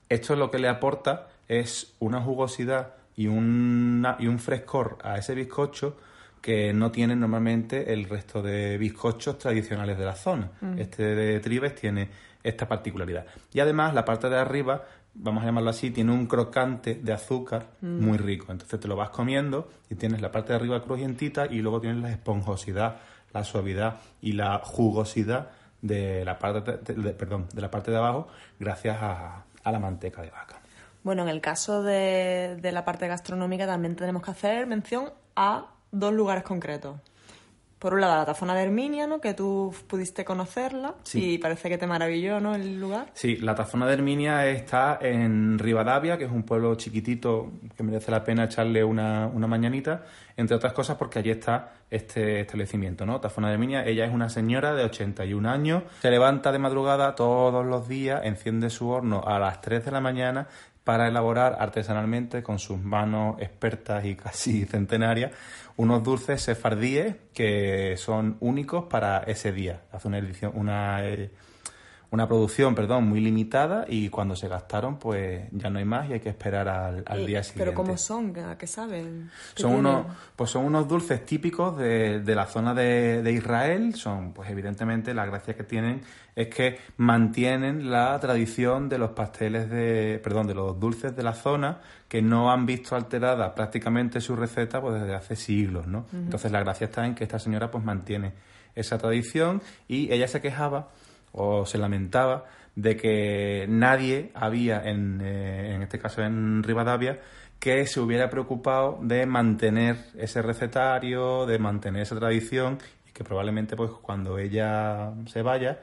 Esto 0.08 0.36
lo 0.36 0.50
que 0.50 0.60
le 0.60 0.68
aporta 0.68 1.28
es 1.48 1.94
una 2.00 2.22
jugosidad 2.22 2.96
y, 3.16 3.28
una- 3.28 4.16
y 4.20 4.28
un 4.28 4.40
frescor 4.40 4.98
a 5.04 5.18
ese 5.18 5.36
bizcocho 5.36 5.98
que 6.42 6.72
no 6.74 6.90
tienen 6.90 7.20
normalmente 7.20 7.92
el 7.92 8.06
resto 8.08 8.42
de 8.42 8.78
bizcochos 8.78 9.38
tradicionales 9.38 9.98
de 9.98 10.06
la 10.06 10.16
zona. 10.16 10.52
Este 10.78 11.04
de 11.04 11.40
Tribes 11.42 11.76
tiene 11.76 12.10
esta 12.42 12.66
particularidad. 12.68 13.26
Y 13.54 13.60
además 13.60 13.94
la 13.94 14.06
parte 14.06 14.30
de 14.30 14.38
arriba, 14.38 14.86
vamos 15.21 15.44
a 15.44 15.45
llamarlo 15.48 15.69
así, 15.69 15.92
tiene 15.92 16.12
un 16.12 16.25
crocante 16.27 16.95
de 16.95 17.13
azúcar 17.13 17.68
muy 17.81 18.18
rico. 18.18 18.51
Entonces 18.51 18.80
te 18.80 18.88
lo 18.88 18.95
vas 18.95 19.10
comiendo 19.10 19.69
y 19.89 19.95
tienes 19.95 20.21
la 20.21 20.31
parte 20.31 20.54
de 20.54 20.56
arriba 20.60 20.81
crujientita 20.81 21.45
y 21.45 21.60
luego 21.62 21.81
tienes 21.81 22.01
la 22.01 22.10
esponjosidad, 22.12 22.98
la 23.33 23.44
suavidad 23.44 23.98
y 24.21 24.31
la 24.33 24.60
jugosidad 24.63 25.50
de 25.82 26.25
la 26.25 26.39
parte 26.39 26.94
de, 26.94 27.01
de- 27.01 27.12
perdón, 27.13 27.48
de 27.53 27.62
la 27.62 27.70
parte 27.72 27.91
de 27.91 27.98
abajo 27.98 28.27
gracias 28.60 28.98
a, 29.01 29.44
a 29.63 29.72
la 29.72 29.79
manteca 29.79 30.22
de 30.22 30.29
vaca. 30.29 30.60
Bueno, 31.03 31.24
en 31.24 31.29
el 31.29 31.39
caso 31.41 31.84
de, 31.84 32.58
de 32.62 32.72
la 32.72 32.84
parte 32.84 33.08
gastronómica 33.08 33.65
también 33.65 33.96
tenemos 33.96 34.22
que 34.22 34.32
hacer 34.32 34.67
mención 34.67 35.12
a 35.36 35.67
dos 35.91 36.13
lugares 36.13 36.44
concretos. 36.44 36.98
Por 37.79 37.93
un 37.93 38.01
lado, 38.01 38.17
la 38.17 38.25
tafona 38.25 38.53
de 38.55 38.63
Herminia, 38.63 39.07
¿no? 39.07 39.21
Que 39.21 39.33
tú 39.33 39.74
pudiste 39.88 40.25
conocerla 40.25 40.95
Sí. 41.03 41.36
y 41.36 41.38
parece 41.38 41.69
que 41.69 41.77
te 41.77 41.88
maravilló, 41.88 42.41
¿no? 42.41 42.53
El 42.53 42.79
lugar. 42.79 43.07
Sí, 43.13 43.38
la 43.38 43.55
tafona 43.55 43.88
de 43.88 43.93
Herminia 43.93 44.45
está 44.48 45.00
en 45.01 45.57
Rivadavia, 45.57 46.17
que 46.17 46.25
es 46.25 46.31
un 46.31 46.43
pueblo 46.43 46.75
chiquitito 46.75 47.51
que 47.77 47.83
merece 47.83 48.12
la 48.12 48.24
pena 48.24 48.43
echarle 48.43 48.83
una, 48.83 49.27
una 49.27 49.48
mañanita, 49.48 50.03
entre 50.36 50.57
otras 50.57 50.74
cosas 50.74 50.98
porque 50.98 51.19
allí 51.19 51.31
está 51.31 51.71
este 51.89 52.41
establecimiento, 52.41 53.05
¿no? 53.05 53.21
Tafona 53.21 53.48
de 53.48 53.53
Herminia, 53.53 53.86
ella 53.86 54.05
es 54.05 54.13
una 54.13 54.27
señora 54.29 54.74
de 54.75 54.83
81 54.83 55.50
años, 55.50 55.83
se 56.01 56.12
levanta 56.12 56.51
de 56.51 56.59
madrugada 56.59 57.15
todos 57.15 57.65
los 57.65 57.88
días, 57.88 58.21
enciende 58.25 58.69
su 58.69 58.89
horno 58.89 59.24
a 59.25 59.39
las 59.39 59.62
3 59.62 59.86
de 59.86 59.91
la 59.91 60.01
mañana 60.01 60.48
para 60.89 61.08
elaborar 61.08 61.58
artesanalmente 61.60 62.41
con 62.41 62.58
sus 62.58 62.79
manos 62.81 63.39
expertas 63.39 64.05
y 64.05 64.15
casi 64.15 64.65
centenarias 64.65 65.31
unos 65.77 66.03
dulces 66.03 66.41
sefardíes 66.41 67.15
que 67.31 67.93
son 67.96 68.38
únicos 68.39 68.86
para 68.86 69.19
ese 69.19 69.51
día. 69.51 69.84
Hace 69.91 70.08
una 70.08 70.17
edición, 70.17 70.51
una 70.55 71.05
eh, 71.05 71.29
una 72.12 72.28
producción, 72.28 72.74
perdón, 72.74 73.08
muy 73.08 73.20
limitada 73.20 73.86
y 73.88 74.10
cuando 74.10 74.36
se 74.36 74.48
gastaron, 74.48 74.98
pues 74.98 75.44
ya 75.51 75.70
no 75.70 75.78
hay 75.78 75.86
más 75.86 76.10
y 76.10 76.13
hay 76.13 76.20
que 76.20 76.30
esperar 76.30 76.68
al, 76.68 77.04
al 77.06 77.25
día 77.25 77.44
siguiente. 77.44 77.72
Pero 77.72 77.74
¿cómo 77.75 77.98
son? 77.98 78.36
¿A 78.39 78.58
qué 78.58 78.66
saben? 78.66 79.30
¿Qué 79.54 79.62
Son 79.62 79.74
unos, 79.74 80.08
pues 80.36 80.50
son 80.50 80.66
unos 80.66 80.88
dulces 80.88 81.24
típicos 81.24 81.78
de, 81.78 82.22
de 82.22 82.36
la 82.36 82.48
zona 82.48 82.74
de, 82.74 83.22
de 83.22 83.32
Israel. 83.32 83.94
Son, 83.94 84.34
pues 84.34 84.50
evidentemente, 84.50 85.13
la 85.13 85.28
gracia 85.28 85.56
que 85.56 85.63
tienen 85.63 86.01
es 86.36 86.48
que 86.48 86.80
mantienen 86.98 87.92
la 87.92 88.20
tradición 88.20 88.89
de 88.89 88.98
los 88.98 89.12
pasteles 89.12 89.70
de, 89.70 90.20
perdón, 90.24 90.48
de 90.48 90.56
los 90.56 90.80
dulces 90.80 91.16
de 91.16 91.22
la 91.22 91.34
zona 91.34 91.80
que 92.08 92.24
no 92.24 92.51
han 92.51 92.66
visto 92.66 92.96
alterada 92.96 93.54
prácticamente 93.54 94.20
su 94.20 94.36
receta 94.36 94.82
pues 94.82 95.00
desde 95.00 95.13
hace 95.13 95.36
siglos, 95.36 95.86
¿no? 95.86 96.08
Entonces 96.12 96.51
la 96.51 96.62
gracia 96.62 96.86
está 96.86 97.06
en 97.06 97.13
que 97.13 97.25
esta 97.25 97.38
señora 97.38 97.70
pues 97.70 97.84
mantiene 97.84 98.34
esa 98.74 98.98
tradición 98.98 99.62
y 99.88 100.12
ella 100.12 100.28
se 100.28 100.42
quejaba 100.42 100.89
o 101.31 101.65
se 101.65 101.77
lamentaba 101.77 102.45
de 102.75 102.95
que 102.95 103.65
nadie 103.67 104.31
había, 104.33 104.81
en, 104.83 105.19
eh, 105.21 105.75
en 105.75 105.81
este 105.81 106.00
caso 106.00 106.21
en 106.21 106.63
Rivadavia, 106.63 107.19
que 107.59 107.86
se 107.88 108.00
hubiera 108.00 108.29
preocupado 108.29 109.00
de 109.01 109.25
mantener 109.25 109.98
ese 110.17 110.41
recetario, 110.41 111.45
de 111.45 111.59
mantener 111.59 112.03
esa 112.03 112.15
tradición 112.17 112.77
y 113.07 113.12
que 113.12 113.24
probablemente 113.24 113.75
pues 113.75 113.91
cuando 114.01 114.38
ella 114.38 115.12
se 115.25 115.41
vaya, 115.41 115.79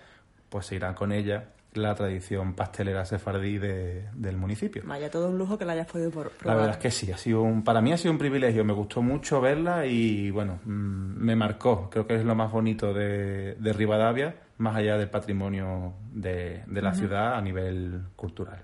pues 0.48 0.66
se 0.66 0.76
irá 0.76 0.94
con 0.94 1.12
ella 1.12 1.48
la 1.74 1.94
tradición 1.94 2.54
pastelera 2.54 3.04
sefardí 3.04 3.58
de- 3.58 4.06
del 4.14 4.38
municipio. 4.38 4.80
Vaya, 4.86 5.10
todo 5.10 5.28
un 5.28 5.36
lujo 5.36 5.58
que 5.58 5.66
la 5.66 5.74
hayas 5.74 5.86
podido 5.86 6.10
por- 6.10 6.28
La 6.32 6.38
probar. 6.38 6.56
verdad 6.56 6.70
es 6.76 6.78
que 6.78 6.90
sí, 6.90 7.12
ha 7.12 7.18
sido 7.18 7.42
un, 7.42 7.62
para 7.64 7.82
mí 7.82 7.92
ha 7.92 7.98
sido 7.98 8.12
un 8.12 8.18
privilegio, 8.18 8.64
me 8.64 8.72
gustó 8.72 9.02
mucho 9.02 9.42
verla 9.42 9.84
y 9.84 10.30
bueno, 10.30 10.58
mm, 10.64 11.18
me 11.22 11.36
marcó, 11.36 11.90
creo 11.90 12.06
que 12.06 12.14
es 12.14 12.24
lo 12.24 12.34
más 12.34 12.50
bonito 12.50 12.94
de, 12.94 13.56
de 13.56 13.72
Rivadavia, 13.74 14.36
más 14.58 14.76
allá 14.76 14.96
del 14.98 15.10
patrimonio 15.10 15.94
de, 16.12 16.62
de 16.66 16.82
la 16.82 16.94
ciudad 16.94 17.34
a 17.34 17.40
nivel 17.42 18.02
cultural. 18.16 18.62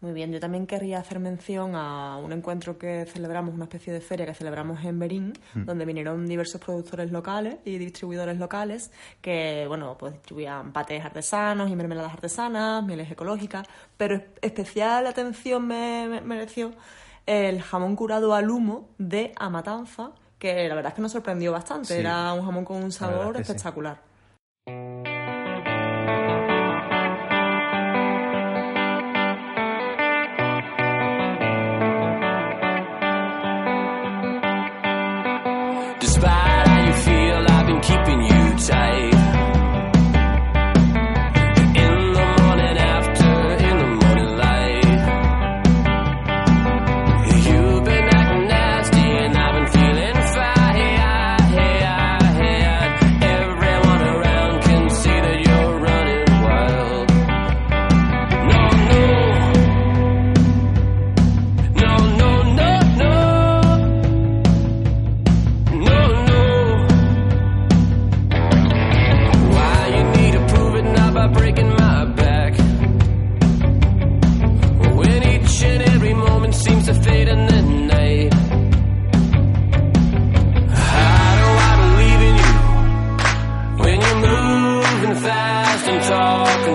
Muy 0.00 0.12
bien, 0.12 0.32
yo 0.32 0.40
también 0.40 0.66
querría 0.66 0.98
hacer 0.98 1.20
mención 1.20 1.76
a 1.76 2.16
un 2.16 2.32
encuentro 2.32 2.76
que 2.76 3.06
celebramos, 3.06 3.54
una 3.54 3.64
especie 3.66 3.92
de 3.92 4.00
feria 4.00 4.26
que 4.26 4.34
celebramos 4.34 4.84
en 4.84 4.98
Berín, 4.98 5.32
donde 5.54 5.84
vinieron 5.84 6.26
diversos 6.26 6.60
productores 6.60 7.12
locales 7.12 7.58
y 7.64 7.78
distribuidores 7.78 8.36
locales 8.36 8.90
que, 9.20 9.64
bueno, 9.68 9.96
pues 9.96 10.14
distribuían 10.14 10.72
patés 10.72 11.04
artesanos 11.04 11.70
y 11.70 11.76
mermeladas 11.76 12.12
artesanas, 12.14 12.84
mieles 12.84 13.08
ecológicas, 13.12 13.64
pero 13.96 14.16
es- 14.16 14.24
especial 14.40 15.06
atención 15.06 15.68
me, 15.68 16.08
me- 16.08 16.20
mereció 16.22 16.72
el 17.24 17.62
jamón 17.62 17.94
curado 17.94 18.34
al 18.34 18.50
humo 18.50 18.88
de 18.98 19.32
Amatanza, 19.36 20.10
que 20.40 20.66
la 20.68 20.74
verdad 20.74 20.90
es 20.90 20.96
que 20.96 21.02
nos 21.02 21.12
sorprendió 21.12 21.52
bastante, 21.52 21.94
Sí. 21.94 22.00
era 22.00 22.32
un 22.32 22.44
jamón 22.44 22.64
con 22.64 22.82
un 22.82 22.90
sabor 22.90 23.36
es 23.36 23.42
que 23.46 23.52
sí. 23.52 23.52
Espectacular. 36.12 36.41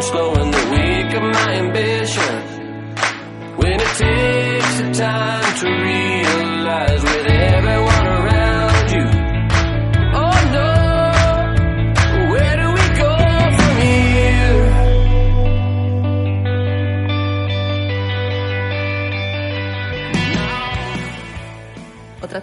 Slow 0.10 0.34
and 0.36 0.54
the 0.54 0.66
weak 0.74 1.10
of 1.20 1.24
my 1.24 1.50
ambition? 1.64 2.36
When 3.58 3.78
it 3.86 3.94
takes 4.06 4.72
the 4.82 4.88
time 5.04 5.58
to 5.60 5.68
realize 5.84 6.07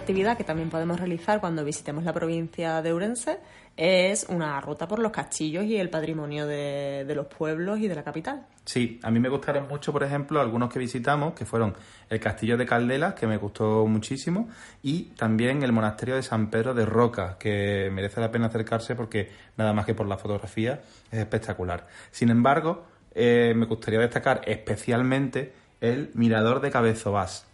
actividad 0.05 0.37
que 0.37 0.43
también 0.43 0.69
podemos 0.69 0.99
realizar 0.99 1.39
cuando 1.39 1.65
visitemos 1.65 2.03
la 2.03 2.13
provincia 2.13 2.83
de 2.83 2.91
Ourense 2.91 3.39
es 3.75 4.27
una 4.29 4.61
ruta 4.61 4.87
por 4.87 4.99
los 4.99 5.11
castillos 5.11 5.65
y 5.65 5.77
el 5.77 5.89
patrimonio 5.89 6.45
de, 6.45 7.05
de 7.07 7.15
los 7.15 7.25
pueblos 7.25 7.79
y 7.79 7.87
de 7.87 7.95
la 7.95 8.03
capital. 8.03 8.45
Sí, 8.63 8.99
a 9.01 9.09
mí 9.09 9.19
me 9.19 9.29
gustaron 9.29 9.67
mucho, 9.67 9.91
por 9.91 10.03
ejemplo, 10.03 10.39
algunos 10.39 10.71
que 10.71 10.77
visitamos, 10.77 11.33
que 11.33 11.43
fueron 11.43 11.73
el 12.07 12.19
Castillo 12.19 12.55
de 12.55 12.67
Caldelas, 12.67 13.15
que 13.15 13.25
me 13.25 13.37
gustó 13.37 13.87
muchísimo, 13.87 14.47
y 14.83 15.05
también 15.17 15.63
el 15.63 15.71
Monasterio 15.71 16.15
de 16.15 16.21
San 16.21 16.51
Pedro 16.51 16.75
de 16.75 16.85
Roca, 16.85 17.37
que 17.39 17.89
merece 17.91 18.21
la 18.21 18.29
pena 18.29 18.45
acercarse 18.45 18.93
porque 18.93 19.31
nada 19.57 19.73
más 19.73 19.87
que 19.87 19.95
por 19.95 20.07
la 20.07 20.19
fotografía 20.19 20.81
es 21.11 21.19
espectacular. 21.19 21.87
Sin 22.11 22.29
embargo, 22.29 22.85
eh, 23.15 23.53
me 23.55 23.65
gustaría 23.65 23.99
destacar 23.99 24.41
especialmente 24.45 25.51
el 25.81 26.11
Mirador 26.13 26.61
de 26.61 26.69
Cabezobás. 26.69 27.47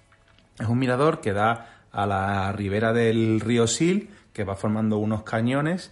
Es 0.60 0.68
un 0.68 0.78
mirador 0.78 1.22
que 1.22 1.32
da 1.32 1.81
a 1.92 2.06
la 2.06 2.52
ribera 2.52 2.94
del 2.94 3.40
río 3.40 3.68
Sil, 3.68 4.10
que 4.34 4.44
va 4.44 4.56
formando 4.56 4.98
unos 4.98 5.24
cañones 5.24 5.92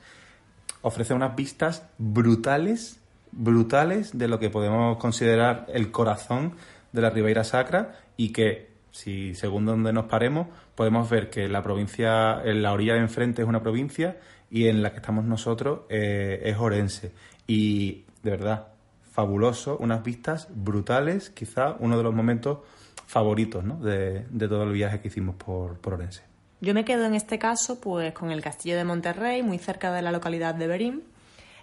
ofrece 0.81 1.13
unas 1.13 1.35
vistas 1.35 1.87
brutales, 1.97 2.99
brutales 3.31 4.17
de 4.17 4.27
lo 4.27 4.39
que 4.39 4.49
podemos 4.49 4.97
considerar 4.97 5.65
el 5.69 5.91
corazón 5.91 6.53
de 6.91 7.01
la 7.01 7.09
Ribeira 7.09 7.43
Sacra 7.43 7.99
y 8.17 8.31
que, 8.31 8.69
si 8.91 9.35
según 9.35 9.65
donde 9.65 9.93
nos 9.93 10.05
paremos, 10.05 10.47
podemos 10.75 11.09
ver 11.09 11.29
que 11.29 11.47
la 11.47 11.61
provincia, 11.61 12.41
en 12.43 12.61
la 12.61 12.73
orilla 12.73 12.93
de 12.93 13.01
enfrente 13.01 13.41
es 13.41 13.47
una 13.47 13.61
provincia 13.61 14.17
y 14.49 14.67
en 14.67 14.81
la 14.81 14.91
que 14.91 14.97
estamos 14.97 15.25
nosotros 15.25 15.81
eh, 15.89 16.41
es 16.45 16.57
Orense. 16.57 17.11
Y 17.45 18.05
de 18.23 18.31
verdad, 18.31 18.67
fabuloso, 19.11 19.77
unas 19.79 20.03
vistas 20.03 20.47
brutales, 20.53 21.29
quizá 21.29 21.75
uno 21.79 21.97
de 21.97 22.03
los 22.03 22.13
momentos 22.13 22.59
favoritos 23.09 23.63
¿no? 23.63 23.77
de, 23.77 24.23
de 24.29 24.47
todo 24.47 24.61
el 24.63 24.71
viaje 24.71 25.01
que 25.01 25.07
hicimos 25.07 25.35
por, 25.35 25.79
por 25.79 25.95
Orense. 25.95 26.21
Yo 26.61 26.75
me 26.75 26.85
quedo 26.85 27.05
en 27.05 27.15
este 27.15 27.39
caso 27.39 27.81
pues 27.81 28.13
con 28.13 28.29
el 28.29 28.43
castillo 28.43 28.77
de 28.77 28.83
Monterrey, 28.83 29.41
muy 29.41 29.57
cerca 29.57 29.91
de 29.91 30.03
la 30.03 30.11
localidad 30.11 30.53
de 30.53 30.67
Berín, 30.67 31.03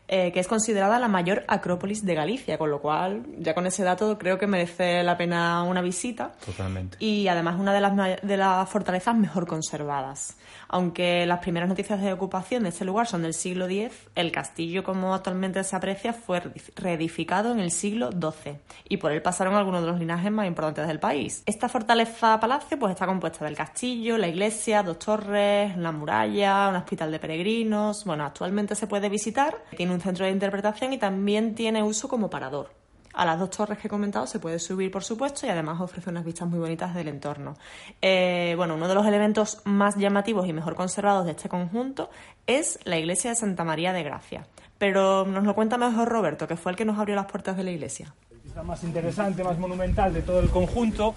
eh, 0.09 0.33
que 0.33 0.41
es 0.41 0.49
considerada 0.49 0.99
la 0.99 1.09
mayor 1.09 1.45
acrópolis 1.49 2.05
de 2.05 2.15
Galicia, 2.15 2.59
con 2.59 2.71
lo 2.71 2.81
cual 2.81 3.25
ya 3.39 3.55
con 3.55 3.67
ese 3.67 3.83
dato 3.83 4.17
creo 4.19 4.39
que 4.39 4.47
merece 4.47 5.03
la 5.03 5.17
pena 5.17 5.63
una 5.65 5.81
visita. 5.81 6.33
Totalmente. 6.45 6.97
Y 7.01 7.29
además 7.29 7.59
una 7.59 7.73
de 7.73 7.81
las, 7.81 8.23
de 8.23 8.37
las 8.37 8.69
fortalezas 8.69 9.17
mejor 9.17 9.47
conservadas. 9.47 10.37
Aunque 10.69 11.27
las 11.27 11.39
primeras 11.41 11.69
noticias 11.69 12.01
de 12.01 12.13
ocupación 12.13 12.65
de 12.65 12.71
este 12.71 12.85
lugar 12.85 13.07
son 13.07 13.23
del 13.23 13.35
siglo 13.35 13.67
X, 13.69 13.93
el 14.17 14.33
castillo 14.33 14.83
como 14.83 15.15
actualmente 15.15 15.63
se 15.63 15.77
aprecia 15.77 16.13
fue 16.13 16.43
reedif- 16.43 16.73
reedificado 16.75 17.53
en 17.53 17.61
el 17.61 17.71
siglo 17.71 18.11
XII 18.11 18.57
y 18.89 18.97
por 18.97 19.13
él 19.13 19.23
pasaron 19.23 19.55
algunos 19.55 19.83
de 19.83 19.87
los 19.89 19.99
linajes 20.01 20.33
más 20.33 20.47
importantes 20.47 20.89
del 20.89 20.99
país. 20.99 21.43
Esta 21.47 21.69
fortaleza-palacio 21.69 22.79
pues 22.79 22.93
está 22.93 23.07
compuesta 23.07 23.45
del 23.45 23.57
castillo, 23.57 24.19
la 24.19 24.29
iglesia, 24.29 24.83
dos 24.83 24.99
torres, 24.99 25.77
la 25.77 25.93
muralla, 25.93 26.69
un 26.69 26.77
hospital 26.77 27.13
de 27.13 27.19
peregrinos. 27.19 28.05
Bueno, 28.05 28.25
actualmente 28.25 28.75
se 28.75 28.87
puede 28.87 29.09
visitar, 29.09 29.57
tiene 29.77 29.95
un 29.97 30.01
centro 30.01 30.25
de 30.25 30.31
interpretación 30.31 30.93
y 30.93 30.99
también 30.99 31.55
tiene 31.55 31.83
uso 31.83 32.09
como 32.09 32.31
parador. 32.31 32.71
A 33.17 33.25
las 33.25 33.39
dos 33.39 33.49
torres 33.49 33.79
que 33.79 33.89
he 33.89 33.91
comentado 33.91 34.27
se 34.27 34.39
puede 34.39 34.59
subir, 34.59 34.91
por 34.91 35.03
supuesto, 35.03 35.47
y 35.47 35.49
además 35.49 35.81
ofrece 35.81 36.11
unas 36.11 36.23
vistas 36.23 36.47
muy 36.49 36.59
bonitas 36.59 36.95
del 36.95 37.09
entorno. 37.09 37.57
Eh, 38.03 38.53
bueno, 38.59 38.75
uno 38.75 38.87
de 38.89 38.95
los 38.95 39.07
elementos 39.07 39.63
más 39.65 39.97
llamativos 39.97 40.47
y 40.47 40.53
mejor 40.53 40.75
conservados 40.75 41.25
de 41.25 41.31
este 41.31 41.49
conjunto 41.49 42.11
es 42.47 42.79
la 42.85 42.99
iglesia 42.99 43.31
de 43.31 43.37
Santa 43.37 43.65
María 43.65 43.95
de 43.95 44.03
Gracia. 44.03 44.47
Pero 44.77 45.25
nos 45.25 45.45
lo 45.45 45.55
cuenta 45.55 45.79
mejor 45.79 46.09
Roberto, 46.09 46.47
que 46.47 46.57
fue 46.57 46.73
el 46.73 46.77
que 46.77 46.85
nos 46.85 46.99
abrió 46.99 47.17
las 47.17 47.25
puertas 47.25 47.57
de 47.57 47.65
la 47.65 47.71
iglesia. 47.71 48.15
Es 48.47 48.55
la 48.55 48.63
más 48.63 48.85
interesante, 48.85 49.43
más 49.43 49.59
monumental 49.59 50.13
de 50.13 50.21
todo 50.21 50.41
el 50.41 50.51
conjunto. 50.51 51.15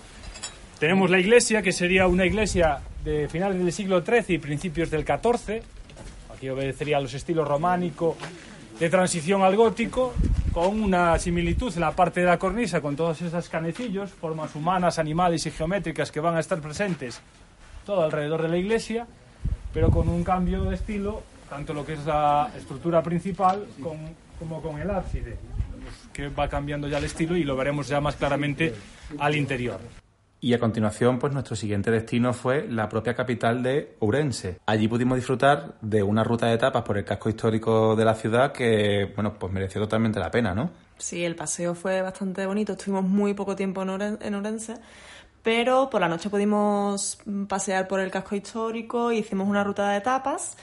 Tenemos 0.80 1.10
la 1.10 1.20
iglesia, 1.20 1.62
que 1.62 1.74
sería 1.74 2.08
una 2.08 2.26
iglesia 2.26 2.80
de 3.04 3.28
finales 3.28 3.60
del 3.60 3.74
siglo 3.74 4.02
XIII 4.06 4.36
y 4.36 4.38
principios 4.38 4.90
del 4.90 5.06
XIV. 5.06 5.62
Aquí 6.34 6.48
obedecería 6.48 6.96
a 6.96 7.02
los 7.02 7.14
estilos 7.14 7.46
románico, 7.46 8.16
de 8.80 8.90
transición 8.90 9.42
al 9.44 9.56
gótico, 9.56 10.14
con 10.54 10.82
una 10.82 11.18
similitud 11.20 11.72
en 11.74 11.82
la 11.82 11.92
parte 11.92 12.22
de 12.22 12.26
la 12.26 12.40
cornisa 12.40 12.82
con 12.82 12.96
todos 12.96 13.22
esos 13.22 13.50
canecillos, 13.50 14.10
formas 14.12 14.56
humanas, 14.56 14.98
animales 15.00 15.46
y 15.46 15.52
geométricas 15.52 16.12
que 16.12 16.20
van 16.20 16.36
a 16.36 16.40
estar 16.40 16.60
presentes 16.60 17.22
todo 17.86 18.04
alrededor 18.04 18.42
de 18.44 18.50
la 18.50 18.58
iglesia, 18.58 19.08
pero 19.74 19.90
con 19.90 20.08
un 20.10 20.24
cambio 20.24 20.64
de 20.64 20.76
estilo, 20.76 21.24
tanto 21.50 21.74
lo 21.74 21.86
que 21.86 21.94
es 21.94 22.06
la 22.06 22.52
estructura 22.58 23.02
principal 23.04 23.66
con- 23.82 24.16
como 24.38 24.62
con 24.62 24.80
el 24.80 24.90
ábside, 24.90 25.38
que 26.14 26.30
va 26.30 26.48
cambiando 26.48 26.88
ya 26.88 26.98
el 27.00 27.04
estilo 27.06 27.36
y 27.36 27.44
lo 27.44 27.56
veremos 27.56 27.88
ya 27.88 28.00
más 28.00 28.16
claramente 28.16 28.74
al 29.18 29.36
interior. 29.36 29.80
Y 30.42 30.54
a 30.54 30.60
continuación, 30.60 31.20
pues 31.20 31.34
nuestro 31.34 31.56
siguiente 31.56 31.92
destino 31.92 32.32
fue 32.34 32.66
la 32.68 32.88
propia 32.88 33.14
capital 33.14 33.62
de 33.62 33.98
Ourense. 34.00 34.60
Allí 34.66 34.88
pudimos 34.88 35.18
disfrutar 35.18 35.76
de 35.82 36.02
una 36.02 36.24
ruta 36.24 36.48
de 36.48 36.54
etapas 36.54 36.84
por 36.84 36.98
el 36.98 37.04
casco 37.04 37.28
histórico 37.28 37.96
de 37.98 38.06
la 38.06 38.16
ciudad 38.16 38.54
que, 38.54 39.12
bueno, 39.16 39.34
pues 39.38 39.52
mereció 39.52 39.82
totalmente 39.82 40.18
la 40.18 40.32
pena, 40.32 40.56
¿no? 40.56 40.70
Sí, 40.98 41.26
el 41.26 41.36
paseo 41.36 41.76
fue 41.76 42.02
bastante 42.02 42.46
bonito. 42.46 42.74
Estuvimos 42.74 43.04
muy 43.04 43.34
poco 43.34 43.56
tiempo 43.56 43.82
en, 43.84 44.36
Orense, 44.36 44.76
pero 45.44 45.90
por 45.90 46.00
la 46.00 46.08
noche 46.08 46.30
pudimos 46.30 47.18
mm, 47.26 47.44
pasear 47.46 47.90
por 47.90 48.00
el 48.00 48.10
casco 48.10 48.36
histórico, 48.36 49.12
hicimos 49.12 49.48
una 49.48 49.66
ruta 49.66 49.90
de 49.90 50.00
tapas 50.00 50.56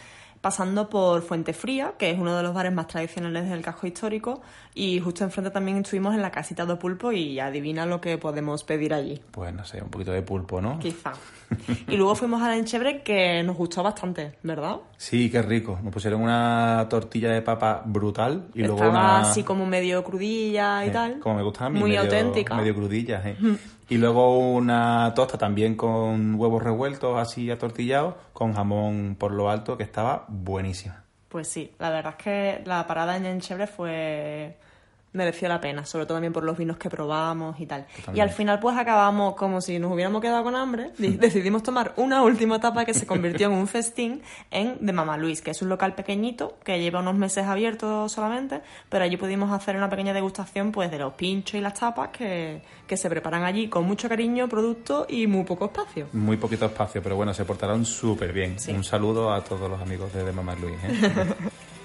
pasando 0.47 0.89
por 0.89 1.23
Fuente 1.23 1.53
Fría, 1.53 1.95
que 1.99 2.09
es 2.09 2.17
uno 2.21 2.37
de 2.37 2.41
los 2.45 2.55
bares 2.55 2.73
más 2.73 2.87
tradicionales 2.87 3.51
del 3.51 3.63
casco 3.63 3.89
histórico, 3.89 4.43
y 4.77 5.01
justo 5.01 5.25
enfrente 5.25 5.51
también 5.51 5.79
estuvimos 5.79 6.15
en 6.15 6.23
la 6.23 6.31
casita 6.31 6.65
de 6.65 6.77
pulpo 6.77 7.11
y 7.11 7.41
adivina 7.41 7.85
lo 7.85 8.01
que 8.01 8.17
podemos 8.17 8.63
pedir 8.63 8.95
allí. 8.95 9.21
Pues 9.33 9.53
no 9.53 9.65
sé, 9.65 9.83
un 9.83 9.89
poquito 9.89 10.13
de 10.13 10.23
pulpo, 10.23 10.61
¿no? 10.61 10.79
Quizá. 10.79 11.15
Y 11.89 11.97
luego 11.97 12.15
fuimos 12.15 12.41
a 12.43 12.49
la 12.49 12.57
Enchebre 12.57 13.03
que 13.03 13.43
nos 13.43 13.57
gustó 13.57 13.83
bastante, 13.83 14.37
¿verdad? 14.45 14.77
Sí, 14.97 15.31
qué 15.31 15.43
rico. 15.43 15.81
Nos 15.83 15.93
pusieron 15.93 16.21
una 16.21 16.87
tortilla 16.89 17.33
de 17.33 17.43
papa 17.43 17.83
brutal 17.85 18.47
y 18.55 18.61
luego 18.61 18.77
Estaba 18.77 18.91
una... 18.93 19.21
así 19.23 19.43
como 19.43 19.67
medio 19.67 20.05
crudilla 20.05 20.85
y 20.85 20.91
Eh, 20.91 20.93
tal. 20.93 21.19
Como 21.19 21.35
me 21.39 21.43
gusta 21.43 21.67
a 21.67 21.71
mí. 21.71 21.81
Muy 21.81 21.91
medio, 21.91 22.03
auténtica. 22.03 22.55
Medio 22.55 22.73
crudillas, 22.77 23.27
eh. 23.27 23.37
Y 23.89 23.99
luego 23.99 24.39
una 24.39 25.13
tosta 25.15 25.39
también 25.39 25.77
con 25.77 26.35
huevos 26.35 26.63
revueltos 26.63 27.19
así 27.19 27.51
atortillados, 27.51 28.15
con 28.33 28.53
jamón 28.53 29.17
por 29.19 29.33
lo 29.33 29.49
alto, 29.49 29.77
que 29.77 29.85
estaba 29.85 30.25
buenísima. 30.29 31.05
Pues 31.29 31.49
sí, 31.49 31.73
la 31.79 31.91
verdad 31.91 32.15
es 32.19 32.25
que 32.25 32.63
la 32.65 32.87
parada 32.87 33.17
en 33.17 33.27
Enchebre 33.27 33.67
fue 33.67 34.57
mereció 35.17 35.49
la 35.49 35.61
pena, 35.61 35.85
sobre 35.85 36.07
todo 36.07 36.17
también 36.17 36.33
por 36.33 36.45
los 36.45 36.57
vinos 36.57 36.77
que 36.77 36.89
probamos 36.89 37.59
y 37.59 37.67
tal. 37.67 37.87
Y 38.15 38.21
al 38.21 38.31
final 38.31 38.61
pues 38.61 38.77
acabamos 38.77 39.35
como 39.35 39.61
si 39.61 39.79
nos 39.79 39.91
hubiéramos 39.93 40.21
quedado 40.23 40.45
con 40.45 40.55
hambre, 40.55 40.93
di- 40.99 41.17
decidimos 41.17 41.63
tomar 41.63 41.93
una 41.97 42.23
última 42.23 42.57
etapa 42.57 42.85
que 42.85 42.95
se 42.95 43.07
convirtió 43.07 43.49
en 43.49 43.55
un 43.55 43.67
festín 43.67 44.23
en 44.51 44.77
de 44.81 44.93
Mamá 44.93 45.17
Luis, 45.17 45.43
que 45.43 45.51
es 45.51 45.63
un 45.63 45.69
local 45.69 45.95
pequeñito 45.95 46.59
que 46.65 46.79
lleva 46.81 47.01
unos 47.01 47.15
meses 47.17 47.47
abierto 47.47 48.09
solamente, 48.09 48.61
pero 48.89 49.05
allí 49.05 49.17
pudimos 49.17 49.51
hacer 49.51 49.77
una 49.77 49.89
pequeña 49.91 50.13
degustación 50.13 50.71
pues 50.73 50.91
de 50.91 50.99
los 50.99 51.15
pinchos 51.15 51.55
y 51.55 51.61
las 51.61 51.75
tapas 51.75 52.11
que, 52.11 52.61
que 52.87 52.97
se 52.97 53.09
preparan 53.09 53.45
allí 53.45 53.69
con 53.69 53.85
mucho 53.85 54.09
cariño, 54.09 54.49
producto 54.49 55.07
y 55.09 55.27
muy 55.27 55.45
poco 55.45 55.65
espacio. 55.67 56.09
Muy 56.13 56.37
poquito 56.37 56.67
espacio, 56.67 57.03
pero 57.03 57.17
bueno, 57.17 57.33
se 57.35 57.45
portaron 57.45 57.85
súper 57.85 58.33
bien. 58.33 58.59
Sí. 58.59 58.73
Un 58.73 58.85
saludo 58.85 59.33
a 59.33 59.43
todos 59.43 59.71
los 59.71 59.81
amigos 59.81 60.13
de, 60.13 60.25
de 60.25 60.33
Mamá 60.33 60.55
Luis. 60.57 60.77
¿eh? 60.85 61.35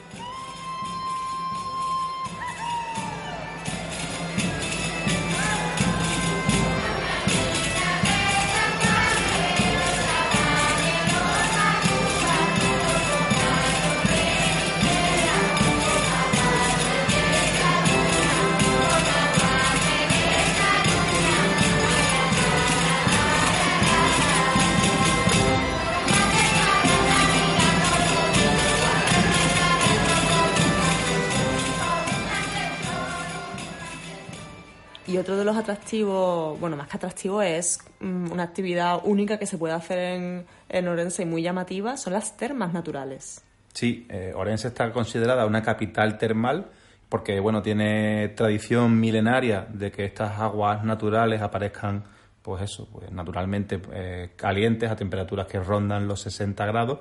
Y 35.11 35.17
otro 35.17 35.35
de 35.35 35.43
los 35.43 35.57
atractivos, 35.57 36.57
bueno, 36.57 36.77
más 36.77 36.87
que 36.87 36.95
atractivo, 36.95 37.41
es 37.41 37.79
mm, 37.99 38.31
una 38.31 38.43
actividad 38.43 39.01
única 39.03 39.37
que 39.37 39.45
se 39.45 39.57
puede 39.57 39.73
hacer 39.73 39.97
en, 39.99 40.45
en 40.69 40.87
Orense 40.87 41.23
y 41.23 41.25
muy 41.25 41.41
llamativa, 41.41 41.97
son 41.97 42.13
las 42.13 42.37
termas 42.37 42.71
naturales. 42.71 43.43
Sí, 43.73 44.07
eh, 44.09 44.31
Orense 44.33 44.69
está 44.69 44.89
considerada 44.93 45.45
una 45.45 45.61
capital 45.61 46.17
termal 46.17 46.67
porque, 47.09 47.41
bueno, 47.41 47.61
tiene 47.61 48.29
tradición 48.29 49.01
milenaria 49.01 49.67
de 49.69 49.91
que 49.91 50.05
estas 50.05 50.39
aguas 50.39 50.85
naturales 50.85 51.41
aparezcan, 51.41 52.05
pues 52.41 52.61
eso, 52.61 52.87
pues 52.89 53.11
naturalmente 53.11 53.81
eh, 53.91 54.29
calientes 54.37 54.89
a 54.89 54.95
temperaturas 54.95 55.45
que 55.45 55.59
rondan 55.59 56.07
los 56.07 56.21
60 56.21 56.65
grados 56.67 56.99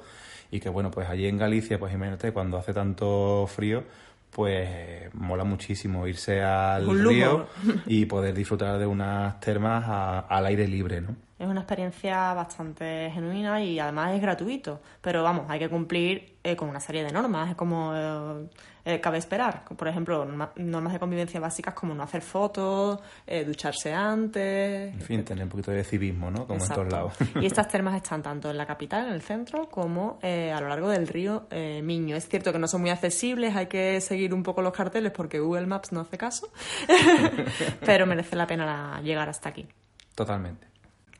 y 0.50 0.58
que, 0.58 0.68
bueno, 0.68 0.90
pues 0.90 1.08
allí 1.08 1.28
en 1.28 1.38
Galicia, 1.38 1.78
pues 1.78 1.94
imagínate, 1.94 2.32
cuando 2.32 2.58
hace 2.58 2.74
tanto 2.74 3.46
frío, 3.46 3.84
pues 4.30 5.12
mola 5.14 5.44
muchísimo 5.44 6.06
irse 6.06 6.42
al 6.42 6.86
río 7.08 7.46
y 7.86 8.06
poder 8.06 8.34
disfrutar 8.34 8.78
de 8.78 8.86
unas 8.86 9.38
termas 9.40 9.84
a- 9.86 10.20
al 10.20 10.46
aire 10.46 10.66
libre, 10.68 11.00
¿no? 11.00 11.16
Es 11.40 11.46
una 11.48 11.60
experiencia 11.62 12.34
bastante 12.34 13.10
genuina 13.14 13.62
y 13.64 13.80
además 13.80 14.12
es 14.14 14.20
gratuito. 14.20 14.80
Pero 15.00 15.22
vamos, 15.22 15.46
hay 15.48 15.58
que 15.58 15.70
cumplir 15.70 16.36
eh, 16.44 16.54
con 16.54 16.68
una 16.68 16.80
serie 16.80 17.02
de 17.02 17.10
normas, 17.12 17.48
es 17.50 17.56
como 17.56 17.92
eh, 17.96 18.46
eh, 18.84 19.00
cabe 19.00 19.16
esperar. 19.16 19.64
Por 19.64 19.88
ejemplo, 19.88 20.22
norma- 20.26 20.52
normas 20.56 20.92
de 20.92 20.98
convivencia 20.98 21.40
básicas 21.40 21.72
como 21.72 21.94
no 21.94 22.02
hacer 22.02 22.20
fotos, 22.20 23.00
eh, 23.26 23.44
ducharse 23.44 23.90
antes. 23.92 24.92
En 24.92 25.00
fin, 25.00 25.24
tener 25.24 25.44
un 25.44 25.50
poquito 25.50 25.70
de 25.70 25.82
civismo, 25.82 26.30
¿no? 26.30 26.46
Como 26.46 26.58
Exacto. 26.60 26.82
en 26.82 26.88
todos 26.90 26.92
lados. 26.92 27.42
Y 27.42 27.46
estas 27.46 27.68
termas 27.72 27.94
están 27.96 28.22
tanto 28.22 28.50
en 28.50 28.58
la 28.58 28.66
capital, 28.66 29.06
en 29.06 29.14
el 29.14 29.22
centro, 29.22 29.68
como 29.70 30.18
eh, 30.22 30.52
a 30.52 30.60
lo 30.60 30.68
largo 30.68 30.90
del 30.90 31.08
río 31.08 31.46
Miño. 31.50 32.16
Es 32.16 32.28
cierto 32.28 32.52
que 32.52 32.58
no 32.58 32.68
son 32.68 32.82
muy 32.82 32.90
accesibles, 32.90 33.56
hay 33.56 33.66
que 33.66 34.00
seguir 34.02 34.34
un 34.34 34.42
poco 34.42 34.60
los 34.60 34.74
carteles 34.74 35.10
porque 35.12 35.40
Google 35.40 35.66
Maps 35.66 35.90
no 35.92 36.00
hace 36.00 36.18
caso, 36.18 36.48
pero 37.86 38.06
merece 38.06 38.36
la 38.36 38.46
pena 38.46 38.66
la- 38.66 39.00
llegar 39.02 39.28
hasta 39.28 39.48
aquí. 39.48 39.66
Totalmente. 40.14 40.68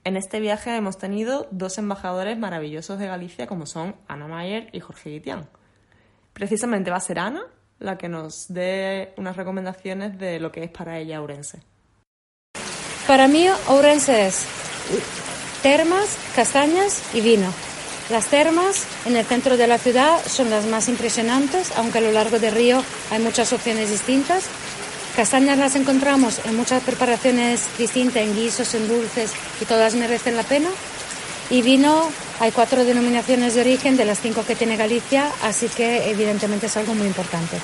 En 0.03 0.17
este 0.17 0.41
viaje 0.41 0.75
hemos 0.75 0.97
tenido 0.97 1.47
dos 1.51 1.77
embajadores 1.77 2.39
maravillosos 2.39 2.99
de 2.99 3.07
Galicia 3.07 3.47
como 3.47 3.67
son 3.67 3.97
Ana 4.09 4.27
Mayer 4.29 4.71
y 4.73 4.81
Jorge 4.81 5.11
Guitián. 5.11 5.49
Precisamente 6.33 6.91
va 6.91 6.97
a 6.97 7.01
ser 7.01 7.19
Ana 7.19 7.43
la 7.79 7.99
que 7.99 8.09
nos 8.09 8.47
dé 8.49 9.13
unas 9.17 9.37
recomendaciones 9.37 10.19
de 10.19 10.41
lo 10.41 10.53
que 10.53 10.65
es 10.65 10.71
para 10.71 10.99
ella 10.99 11.21
Ourense. 11.21 11.61
Para 13.07 13.27
mí, 13.29 13.47
Ourense 13.69 14.27
es 14.27 14.47
termas, 15.63 16.19
castañas 16.35 17.15
y 17.15 17.21
vino. 17.21 17.53
Las 18.11 18.27
termas 18.27 18.87
en 19.07 19.17
el 19.17 19.25
centro 19.25 19.57
de 19.57 19.67
la 19.67 19.79
ciudad 19.79 20.19
son 20.25 20.51
las 20.51 20.67
más 20.67 20.89
impresionantes, 20.89 21.77
aunque 21.77 21.99
a 21.99 22.01
lo 22.01 22.13
largo 22.13 22.39
del 22.39 22.55
río 22.55 22.83
hay 23.11 23.21
muchas 23.21 23.53
opciones 23.53 23.91
distintas. 23.91 24.49
Castañas 25.21 25.59
las 25.59 25.77
encontramos 25.77 26.41
en 26.47 26.57
muchas 26.57 26.83
preparaciones 26.83 27.69
distintas, 27.77 28.23
en 28.23 28.35
guisos, 28.35 28.75
en 28.75 28.89
dulces, 28.89 29.35
y 29.61 29.67
todas 29.67 29.95
merecen 29.95 30.35
la 30.35 30.45
pena. 30.45 30.71
Y 31.51 31.61
vino, 31.61 32.05
hay 32.41 32.51
cuatro 32.53 32.87
denominaciones 32.87 33.55
de 33.55 33.61
origen 33.61 33.99
de 33.99 34.07
las 34.07 34.19
cinco 34.19 34.47
que 34.47 34.55
tiene 34.55 34.79
Galicia, 34.79 35.31
así 35.43 35.69
que 35.69 36.11
evidentemente 36.11 36.69
es 36.69 36.77
algo 36.79 36.95
muy 36.95 37.07
importante. 37.07 37.59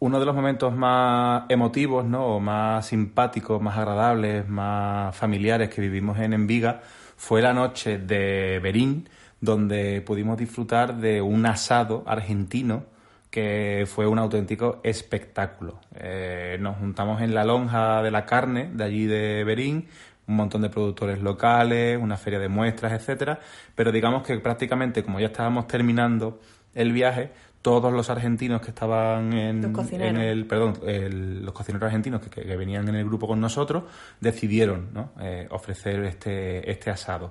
Uno 0.00 0.18
de 0.18 0.26
los 0.26 0.34
momentos 0.34 0.74
más 0.74 1.44
emotivos, 1.48 2.04
¿no? 2.04 2.40
Más 2.40 2.84
simpáticos, 2.86 3.62
más 3.62 3.78
agradables, 3.78 4.48
más 4.48 5.14
familiares 5.14 5.68
que 5.68 5.80
vivimos 5.80 6.18
en 6.18 6.32
Enviga 6.32 6.80
fue 7.16 7.42
la 7.42 7.54
noche 7.54 7.96
de 7.96 8.58
Berín, 8.60 9.08
donde 9.40 10.00
pudimos 10.00 10.36
disfrutar 10.36 10.96
de 10.96 11.22
un 11.22 11.46
asado 11.46 12.02
argentino 12.08 12.97
que 13.38 13.86
fue 13.86 14.06
un 14.06 14.18
auténtico 14.18 14.80
espectáculo. 14.82 15.78
Eh, 15.94 16.58
nos 16.60 16.76
juntamos 16.78 17.20
en 17.22 17.34
la 17.34 17.44
lonja 17.44 18.02
de 18.02 18.10
la 18.10 18.24
carne 18.26 18.70
de 18.72 18.84
allí 18.84 19.06
de 19.06 19.44
Berín, 19.44 19.86
un 20.26 20.36
montón 20.36 20.62
de 20.62 20.68
productores 20.70 21.22
locales, 21.22 21.98
una 22.00 22.16
feria 22.16 22.38
de 22.40 22.48
muestras, 22.48 22.92
etcétera, 22.92 23.38
pero 23.74 23.92
digamos 23.92 24.22
que 24.24 24.36
prácticamente 24.40 25.02
como 25.04 25.20
ya 25.20 25.26
estábamos 25.28 25.66
terminando 25.68 26.40
el 26.74 26.92
viaje, 26.92 27.30
todos 27.62 27.92
los 27.92 28.08
argentinos 28.10 28.60
que 28.60 28.70
estaban 28.70 29.32
en, 29.32 29.62
Los 29.62 29.72
en 29.92 30.16
el, 30.16 30.46
perdón, 30.46 30.74
el- 30.86 31.44
los 31.44 31.52
cocineros 31.54 31.86
argentinos 31.86 32.20
que, 32.20 32.30
que- 32.30 32.42
que 32.42 32.56
venían 32.56 32.88
en 32.88 32.94
el 32.96 33.04
grupo 33.04 33.26
con 33.26 33.40
nosotros 33.40 33.84
decidieron 34.20 34.88
¿no? 34.92 35.10
Eh, 35.20 35.46
ofrecer 35.50 36.04
este, 36.04 36.70
este 36.70 36.90
asado. 36.90 37.30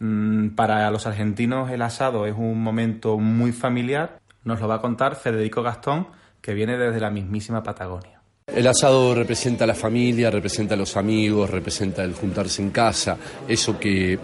Mm, 0.00 0.48
para 0.56 0.90
los 0.90 1.06
argentinos 1.06 1.70
el 1.70 1.80
asado 1.82 2.26
es 2.26 2.34
un 2.36 2.60
momento 2.62 3.18
muy 3.18 3.52
familiar. 3.52 4.18
Nos 4.44 4.60
lo 4.60 4.68
va 4.68 4.76
a 4.76 4.80
contar 4.80 5.16
Federico 5.16 5.62
Gastón, 5.62 6.08
que 6.40 6.54
viene 6.54 6.76
desde 6.76 7.00
la 7.00 7.10
mismísima 7.10 7.62
Patagonia. 7.62 8.20
El 8.46 8.66
asado 8.66 9.14
representa 9.14 9.64
a 9.64 9.66
la 9.68 9.74
familia, 9.74 10.28
representa 10.30 10.74
a 10.74 10.76
los 10.76 10.96
amigos, 10.96 11.48
representa 11.48 12.02
el 12.02 12.12
juntarse 12.12 12.60
en 12.60 12.70
casa, 12.70 13.16
eso 13.46 13.78
que 13.78 14.18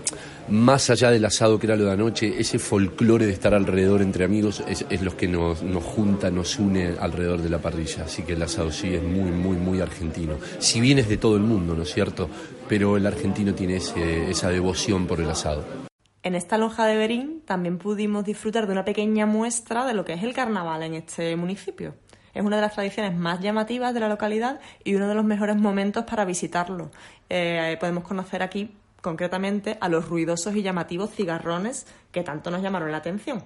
más 0.48 0.90
allá 0.90 1.10
del 1.12 1.24
asado 1.24 1.58
que 1.58 1.66
era 1.66 1.76
lo 1.76 1.84
de 1.84 1.92
anoche, 1.92 2.34
ese 2.38 2.58
folclore 2.58 3.26
de 3.26 3.32
estar 3.32 3.54
alrededor 3.54 4.02
entre 4.02 4.24
amigos 4.24 4.62
es, 4.68 5.02
lo 5.02 5.16
que 5.16 5.28
nos, 5.28 5.62
nos 5.62 5.84
junta, 5.84 6.30
nos 6.32 6.58
une 6.58 6.94
alrededor 6.98 7.40
de 7.40 7.48
la 7.50 7.58
parrilla. 7.58 8.04
Así 8.04 8.22
que 8.22 8.32
el 8.32 8.42
asado 8.42 8.72
sí 8.72 8.92
es 8.94 9.02
muy, 9.02 9.30
muy, 9.30 9.56
muy 9.56 9.80
argentino. 9.80 10.34
Si 10.58 10.80
bien 10.80 10.98
es 10.98 11.08
de 11.08 11.18
todo 11.18 11.36
el 11.36 11.42
mundo, 11.42 11.74
¿no 11.74 11.82
es 11.84 11.92
cierto? 11.94 12.28
Pero 12.68 12.96
el 12.96 13.06
argentino 13.06 13.54
tiene 13.54 13.76
ese- 13.76 14.30
esa 14.30 14.48
devoción 14.50 15.06
por 15.06 15.20
el 15.20 15.30
asado. 15.30 15.87
En 16.28 16.34
esta 16.34 16.58
lonja 16.58 16.84
de 16.84 16.98
Berín 16.98 17.40
también 17.46 17.78
pudimos 17.78 18.22
disfrutar 18.22 18.66
de 18.66 18.72
una 18.72 18.84
pequeña 18.84 19.24
muestra 19.24 19.86
de 19.86 19.94
lo 19.94 20.04
que 20.04 20.12
es 20.12 20.22
el 20.22 20.34
carnaval 20.34 20.82
en 20.82 20.92
este 20.92 21.34
municipio. 21.36 21.94
Es 22.34 22.44
una 22.44 22.56
de 22.56 22.60
las 22.60 22.74
tradiciones 22.74 23.16
más 23.16 23.40
llamativas 23.40 23.94
de 23.94 24.00
la 24.00 24.10
localidad 24.10 24.60
y 24.84 24.94
uno 24.94 25.08
de 25.08 25.14
los 25.14 25.24
mejores 25.24 25.56
momentos 25.56 26.04
para 26.04 26.26
visitarlo. 26.26 26.90
Eh, 27.30 27.78
podemos 27.80 28.04
conocer 28.04 28.42
aquí 28.42 28.76
concretamente 29.00 29.78
a 29.80 29.88
los 29.88 30.06
ruidosos 30.06 30.54
y 30.54 30.60
llamativos 30.60 31.12
cigarrones 31.12 31.86
que 32.12 32.22
tanto 32.22 32.50
nos 32.50 32.60
llamaron 32.60 32.92
la 32.92 32.98
atención. 32.98 33.42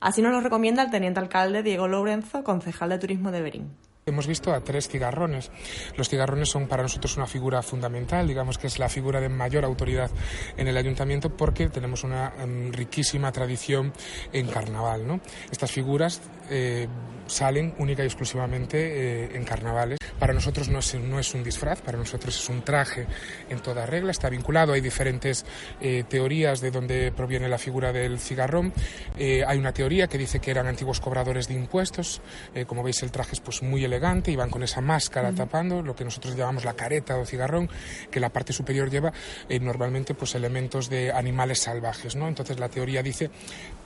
Así 0.00 0.20
nos 0.20 0.32
lo 0.32 0.40
recomienda 0.40 0.82
el 0.82 0.90
teniente 0.90 1.20
alcalde 1.20 1.62
Diego 1.62 1.86
Lourenzo, 1.86 2.42
concejal 2.42 2.88
de 2.88 2.98
turismo 2.98 3.30
de 3.30 3.42
Berín. 3.42 3.87
Hemos 4.08 4.26
visto 4.26 4.52
a 4.52 4.60
tres 4.60 4.88
cigarrones. 4.88 5.50
Los 5.96 6.08
cigarrones 6.08 6.48
son 6.48 6.66
para 6.66 6.82
nosotros 6.82 7.16
una 7.16 7.26
figura 7.26 7.62
fundamental, 7.62 8.26
digamos 8.26 8.58
que 8.58 8.66
es 8.66 8.78
la 8.78 8.88
figura 8.88 9.20
de 9.20 9.28
mayor 9.28 9.64
autoridad 9.64 10.10
en 10.56 10.68
el 10.68 10.76
ayuntamiento 10.76 11.30
porque 11.30 11.68
tenemos 11.68 12.04
una 12.04 12.32
em, 12.40 12.72
riquísima 12.72 13.32
tradición 13.32 13.92
en 14.32 14.48
carnaval. 14.48 15.06
¿no? 15.06 15.20
Estas 15.50 15.70
figuras 15.70 16.20
eh, 16.50 16.88
salen 17.26 17.74
única 17.78 18.02
y 18.02 18.06
exclusivamente 18.06 18.78
eh, 19.24 19.36
en 19.36 19.44
carnavales. 19.44 19.98
Para 20.18 20.32
nosotros 20.32 20.68
no 20.68 20.80
es, 20.80 20.94
no 20.96 21.20
es 21.20 21.32
un 21.34 21.44
disfraz, 21.44 21.80
para 21.80 21.96
nosotros 21.96 22.36
es 22.36 22.48
un 22.48 22.62
traje 22.62 23.06
en 23.48 23.60
toda 23.60 23.86
regla, 23.86 24.10
está 24.10 24.28
vinculado. 24.28 24.72
Hay 24.72 24.80
diferentes 24.80 25.46
eh, 25.80 26.04
teorías 26.08 26.60
de 26.60 26.72
dónde 26.72 27.12
proviene 27.12 27.48
la 27.48 27.58
figura 27.58 27.92
del 27.92 28.18
cigarrón. 28.18 28.72
Eh, 29.16 29.44
hay 29.46 29.58
una 29.58 29.72
teoría 29.72 30.08
que 30.08 30.18
dice 30.18 30.40
que 30.40 30.50
eran 30.50 30.66
antiguos 30.66 31.00
cobradores 31.00 31.46
de 31.46 31.54
impuestos. 31.54 32.20
Eh, 32.54 32.64
como 32.64 32.82
veis, 32.82 33.02
el 33.04 33.12
traje 33.12 33.34
es 33.34 33.40
pues, 33.40 33.62
muy 33.62 33.84
elegante 33.84 34.32
y 34.32 34.36
van 34.36 34.50
con 34.50 34.64
esa 34.64 34.80
máscara 34.80 35.32
tapando, 35.32 35.82
lo 35.82 35.94
que 35.94 36.04
nosotros 36.04 36.34
llamamos 36.34 36.64
la 36.64 36.74
careta 36.74 37.16
o 37.16 37.24
cigarrón, 37.24 37.70
que 38.10 38.18
la 38.18 38.30
parte 38.30 38.52
superior 38.52 38.90
lleva 38.90 39.12
eh, 39.48 39.60
normalmente 39.60 40.14
pues, 40.14 40.34
elementos 40.34 40.90
de 40.90 41.12
animales 41.12 41.60
salvajes. 41.60 42.16
¿no? 42.16 42.26
Entonces, 42.26 42.58
la 42.58 42.68
teoría 42.68 43.04
dice 43.04 43.30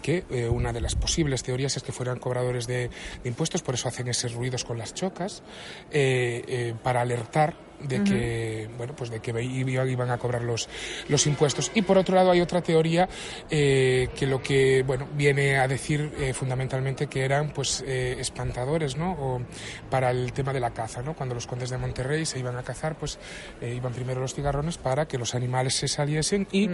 que 0.02 0.24
eh, 0.30 0.48
una 0.48 0.72
de 0.72 0.80
las 0.80 0.94
posibles 0.94 1.42
teorías 1.42 1.76
es 1.76 1.82
que 1.82 1.92
fueran 1.92 2.18
cobradores 2.18 2.66
de, 2.66 2.90
impuestos, 3.24 3.62
por 3.62 3.74
eso 3.74 3.88
hacen 3.88 4.08
esos 4.08 4.34
ruidos 4.34 4.64
con 4.64 4.76
las 4.76 4.92
chocas, 4.92 5.42
eh, 5.90 6.44
eh, 6.46 6.74
para 6.82 7.00
alertar 7.00 7.71
de 7.82 8.04
que 8.04 8.68
bueno 8.76 8.94
pues 8.94 9.10
de 9.10 9.20
que 9.20 9.32
iban 9.42 10.10
a 10.10 10.18
cobrar 10.18 10.42
los, 10.42 10.68
los 11.08 11.26
impuestos. 11.26 11.70
Y 11.74 11.82
por 11.82 11.98
otro 11.98 12.14
lado 12.14 12.30
hay 12.30 12.40
otra 12.40 12.62
teoría 12.62 13.08
eh, 13.50 14.08
que 14.16 14.26
lo 14.26 14.42
que 14.42 14.82
bueno 14.82 15.08
viene 15.14 15.58
a 15.58 15.68
decir 15.68 16.12
eh, 16.18 16.32
fundamentalmente 16.32 17.06
que 17.06 17.24
eran 17.24 17.50
pues 17.50 17.82
eh, 17.86 18.16
espantadores 18.18 18.96
no 18.96 19.12
o 19.12 19.42
para 19.90 20.10
el 20.10 20.32
tema 20.32 20.52
de 20.52 20.60
la 20.60 20.70
caza 20.70 21.02
no 21.02 21.14
cuando 21.14 21.34
los 21.34 21.46
condes 21.46 21.70
de 21.70 21.78
Monterrey 21.78 22.26
se 22.26 22.38
iban 22.38 22.56
a 22.56 22.62
cazar 22.62 22.96
pues 22.96 23.18
iban 23.60 23.92
primero 23.92 24.20
los 24.20 24.34
cigarrones 24.34 24.78
para 24.78 25.06
que 25.06 25.18
los 25.18 25.34
animales 25.34 25.74
se 25.74 25.88
saliesen 25.88 26.46
y 26.50 26.68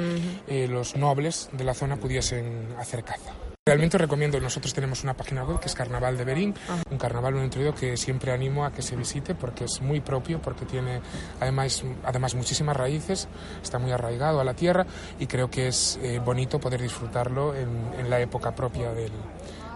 los 0.67 0.97
nobles 0.97 1.51
de 1.53 1.65
la 1.65 1.75
zona 1.75 1.97
pudiesen 1.97 2.69
hacer 2.79 3.05
caza 3.05 3.48
Realmente 3.69 3.99
os 3.99 4.01
recomiendo, 4.01 4.41
nosotros 4.41 4.73
tenemos 4.73 5.05
una 5.05 5.13
página 5.13 5.45
web 5.45 5.61
que 5.61 5.67
es 5.67 5.75
Carnaval 5.75 6.17
de 6.17 6.25
Berín, 6.25 6.55
un 6.91 6.97
carnaval 6.97 7.35
un 7.35 7.45
introducido 7.45 7.75
que 7.75 7.99
siempre 7.99 8.33
animo 8.33 8.65
a 8.65 8.73
que 8.73 8.81
se 8.81 8.97
visite 8.97 9.35
porque 9.35 9.65
es 9.65 9.83
muy 9.83 10.01
propio, 10.01 10.41
porque 10.41 10.65
tiene 10.65 11.03
además, 11.39 11.85
además 12.03 12.35
muchísimas 12.35 12.75
raíces, 12.75 13.29
está 13.63 13.79
muy 13.79 13.93
arraigado 13.93 14.41
a 14.41 14.45
la 14.45 14.55
tierra 14.55 14.87
y 15.19 15.27
creo 15.27 15.51
que 15.51 15.69
es 15.69 16.01
eh, 16.03 16.19
bonito 16.19 16.59
poder 16.59 16.81
disfrutarlo 16.81 17.55
en, 17.55 17.69
en 17.99 18.09
la 18.09 18.19
época 18.21 18.55
propia 18.55 18.91
del, 18.93 19.13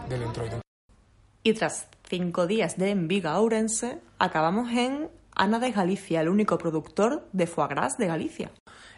del 0.09 0.23
introito. 0.23 0.63
Y 1.43 1.53
tras 1.53 1.87
cinco 2.09 2.47
días 2.47 2.79
de 2.79 2.93
Enviga 2.93 3.39
Ourense, 3.39 4.01
acabamos 4.19 4.71
en 4.73 5.11
Ana 5.35 5.59
de 5.59 5.71
Galicia, 5.71 6.23
el 6.23 6.31
único 6.31 6.57
productor 6.57 7.29
de 7.35 7.47
foie 7.47 7.69
gras 7.69 7.99
de 7.99 8.07
Galicia. 8.07 8.53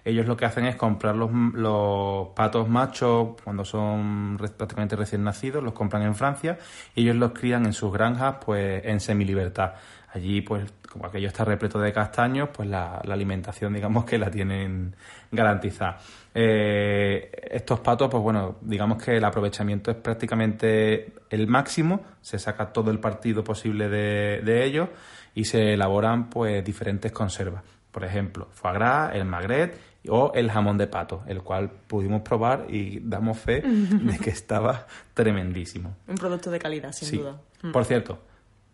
Ellos 0.04 0.26
lo 0.26 0.36
que 0.36 0.44
hacen 0.44 0.66
es 0.66 0.76
comprar 0.76 1.16
los, 1.16 1.30
los 1.32 2.28
patos 2.28 2.68
machos 2.68 3.36
cuando 3.42 3.64
son 3.64 4.36
prácticamente 4.36 4.96
recién 4.96 5.24
nacidos, 5.24 5.62
los 5.62 5.72
compran 5.72 6.02
en 6.02 6.14
Francia 6.14 6.58
y 6.94 7.02
ellos 7.02 7.16
los 7.16 7.32
crían 7.32 7.64
en 7.64 7.72
sus 7.72 7.92
granjas 7.92 8.36
pues 8.44 8.84
en 8.84 9.00
semilibertad. 9.00 9.72
Allí, 10.14 10.42
pues, 10.42 10.72
como 10.88 11.06
aquello 11.06 11.26
está 11.26 11.44
repleto 11.44 11.80
de 11.80 11.92
castaños, 11.92 12.50
pues 12.52 12.68
la, 12.68 13.02
la 13.04 13.14
alimentación, 13.14 13.72
digamos 13.72 14.04
que 14.04 14.16
la 14.16 14.30
tienen 14.30 14.94
garantizada. 15.32 15.98
Eh, 16.32 17.32
estos 17.50 17.80
patos, 17.80 18.08
pues 18.08 18.22
bueno, 18.22 18.58
digamos 18.60 19.02
que 19.02 19.16
el 19.16 19.24
aprovechamiento 19.24 19.90
es 19.90 19.96
prácticamente 19.96 21.14
el 21.30 21.48
máximo, 21.48 22.00
se 22.20 22.38
saca 22.38 22.72
todo 22.72 22.92
el 22.92 23.00
partido 23.00 23.42
posible 23.42 23.88
de, 23.88 24.40
de 24.44 24.64
ellos 24.64 24.88
y 25.34 25.46
se 25.46 25.74
elaboran 25.74 26.30
pues 26.30 26.64
diferentes 26.64 27.10
conservas. 27.10 27.64
Por 27.90 28.04
ejemplo, 28.04 28.46
foie 28.52 28.74
gras, 28.74 29.14
el 29.16 29.24
magret 29.24 29.93
o 30.08 30.32
el 30.34 30.50
jamón 30.50 30.76
de 30.78 30.86
pato, 30.86 31.22
el 31.26 31.42
cual 31.42 31.70
pudimos 31.86 32.22
probar 32.22 32.66
y 32.68 33.00
damos 33.00 33.38
fe 33.38 33.62
de 33.64 34.18
que 34.18 34.30
estaba 34.30 34.86
tremendísimo. 35.14 35.96
Un 36.08 36.16
producto 36.16 36.50
de 36.50 36.58
calidad, 36.58 36.92
sin 36.92 37.08
Sí. 37.08 37.16
duda. 37.18 37.36
Mm. 37.62 37.72
Por 37.72 37.84
cierto, 37.84 38.18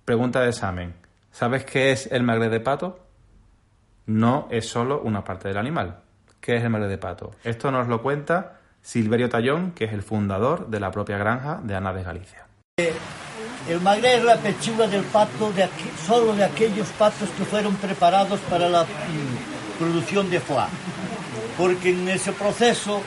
pregunta 0.04 0.40
de 0.40 0.48
examen. 0.48 0.94
¿Sabes 1.30 1.64
qué 1.64 1.92
es 1.92 2.06
el 2.10 2.22
magret 2.24 2.50
de 2.50 2.60
pato? 2.60 2.98
No 4.06 4.48
es 4.50 4.66
solo 4.68 5.00
una 5.02 5.22
parte 5.22 5.48
del 5.48 5.58
animal. 5.58 6.00
¿Qué 6.40 6.56
es 6.56 6.62
el 6.64 6.70
magret 6.70 6.88
de 6.90 6.98
pato? 6.98 7.30
Esto 7.44 7.70
nos 7.70 7.86
lo 7.86 8.02
cuenta 8.02 8.58
Silverio 8.82 9.28
Tallón, 9.28 9.72
que 9.72 9.84
es 9.84 9.92
el 9.92 10.02
fundador 10.02 10.68
de 10.68 10.80
la 10.80 10.90
propia 10.90 11.18
granja 11.18 11.60
de 11.62 11.74
Ana 11.76 11.92
de 11.92 12.02
Galicia. 12.02 12.46
El 13.68 13.80
magret 13.82 14.18
es 14.18 14.24
la 14.24 14.36
pechuga 14.38 14.86
del 14.88 15.04
pato 15.04 15.52
de 15.52 15.64
aqu- 15.64 15.96
solo 16.06 16.34
de 16.34 16.44
aquellos 16.44 16.88
patos 16.92 17.28
que 17.36 17.44
fueron 17.44 17.76
preparados 17.76 18.40
para 18.48 18.68
la 18.68 18.84
mm, 18.84 19.78
producción 19.78 20.30
de 20.30 20.40
foie. 20.40 20.64
Porque 21.60 21.90
en 21.90 22.08
ese 22.08 22.32
proceso 22.32 23.02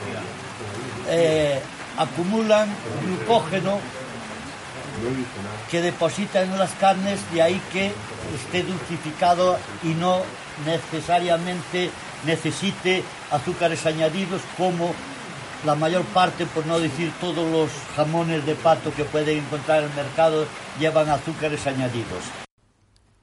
eh, 1.08 1.60
acumulan 1.98 2.68
glucógeno 3.04 3.80
que 5.68 5.82
depositan 5.82 6.52
en 6.52 6.58
las 6.60 6.70
carnes, 6.74 7.18
de 7.32 7.42
ahí 7.42 7.60
que 7.72 7.90
esté 8.32 8.62
dulcificado 8.62 9.58
y 9.82 9.88
no 9.88 10.20
necesariamente 10.64 11.90
necesite 12.24 13.02
azúcares 13.32 13.84
añadidos 13.86 14.40
como 14.56 14.94
la 15.66 15.74
mayor 15.74 16.04
parte, 16.04 16.46
por 16.46 16.64
no 16.64 16.78
decir 16.78 17.12
todos 17.20 17.50
los 17.50 17.70
jamones 17.96 18.46
de 18.46 18.54
pato 18.54 18.94
que 18.94 19.02
pueden 19.02 19.38
encontrar 19.38 19.82
en 19.82 19.90
el 19.90 19.96
mercado, 19.96 20.46
llevan 20.78 21.08
azúcares 21.08 21.66
añadidos. 21.66 22.22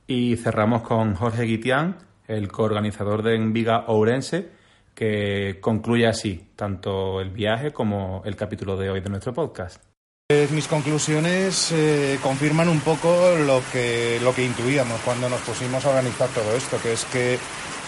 Y 0.08 0.36
cerramos 0.36 0.82
con 0.82 1.16
Jorge 1.16 1.44
Guitián, 1.44 2.00
el 2.28 2.52
coorganizador 2.52 3.24
de 3.24 3.36
Enviga 3.36 3.86
Ourense, 3.88 4.60
que 4.94 5.60
concluye 5.62 6.08
así 6.08 6.52
tanto 6.56 7.22
el 7.22 7.30
viaje 7.30 7.72
como 7.72 8.22
el 8.26 8.36
capítulo 8.36 8.78
de 8.78 8.90
hoy 8.90 9.02
de 9.02 9.10
nuestro 9.10 9.34
podcast. 9.34 9.84
Eh, 10.32 10.48
Mis 10.52 10.68
conclusiones 10.68 11.72
eh, 11.74 12.18
confirman 12.24 12.70
un 12.70 12.80
poco 12.80 13.36
lo 13.46 13.62
que, 13.72 14.20
lo 14.24 14.34
que 14.34 14.46
intuíamos 14.46 15.02
cuando 15.02 15.28
nos 15.28 15.42
pusimos 15.42 15.86
a 15.86 15.90
organizar 15.90 16.30
todo 16.30 16.56
esto, 16.56 16.78
que 16.82 16.94
es 16.94 17.06
que 17.06 17.38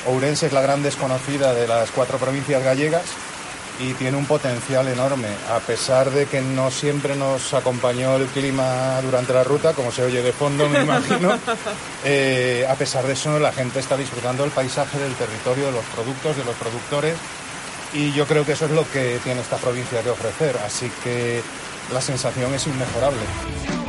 Ourense 0.08 0.48
es 0.48 0.54
la 0.54 0.62
gran 0.62 0.84
desconocida 0.84 1.54
de 1.54 1.68
las 1.68 1.90
cuatro 1.92 2.18
provincias 2.18 2.62
gallegas 2.62 3.06
y 3.80 3.94
tiene 3.94 4.18
un 4.18 4.26
potencial 4.26 4.88
enorme, 4.88 5.28
a 5.50 5.60
pesar 5.60 6.12
de 6.12 6.26
que 6.28 6.42
no 6.42 6.70
siempre 6.72 7.16
nos 7.16 7.54
acompañó 7.54 8.16
el 8.16 8.28
clima 8.28 9.02
durante 9.02 9.34
la 9.34 9.44
ruta, 9.44 9.74
como 9.74 9.92
se 9.92 10.04
oye 10.04 10.22
de 10.22 10.32
fondo, 10.32 10.70
me 10.70 10.82
imagino. 10.82 11.38
eh, 12.06 12.66
a 12.70 12.76
pesar 12.76 13.06
de 13.06 13.14
eso, 13.14 13.40
la 13.40 13.52
gente 13.52 13.80
está 13.80 13.98
disfrutando 13.98 14.44
del 14.44 14.52
paisaje, 14.52 15.00
del 15.00 15.14
territorio, 15.16 15.66
de 15.66 15.72
los 15.72 15.86
productos, 15.86 16.38
de 16.38 16.46
los 16.46 16.56
productores 16.56 17.16
y 17.94 18.12
yo 18.12 18.26
creo 18.26 18.46
que 18.46 18.54
eso 18.54 18.66
es 18.66 18.72
lo 18.72 18.90
que 18.90 19.20
tiene 19.24 19.42
esta 19.42 19.58
provincia 19.58 20.02
que 20.02 20.10
ofrecer, 20.10 20.58
así 20.66 20.92
que 21.04 21.42
la 21.94 22.02
sensación 22.02 22.54
es 22.54 22.66
inmejorable. 22.66 23.83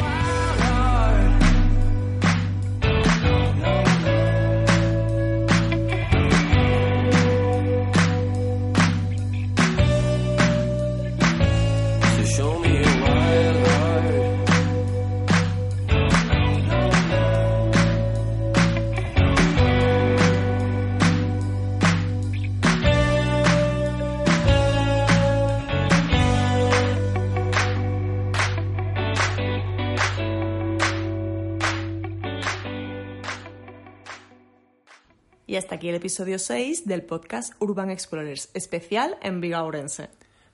Aquí 35.84 35.90
el 35.90 35.96
episodio 35.96 36.38
6 36.38 36.86
del 36.86 37.02
podcast 37.02 37.52
Urban 37.60 37.90
Explorers, 37.90 38.48
especial 38.54 39.18
en 39.20 39.42
Viga 39.42 39.62
Ourense. 39.62 40.08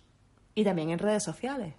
Y 0.54 0.64
también 0.64 0.90
en 0.90 0.98
redes 0.98 1.22
sociales. 1.22 1.72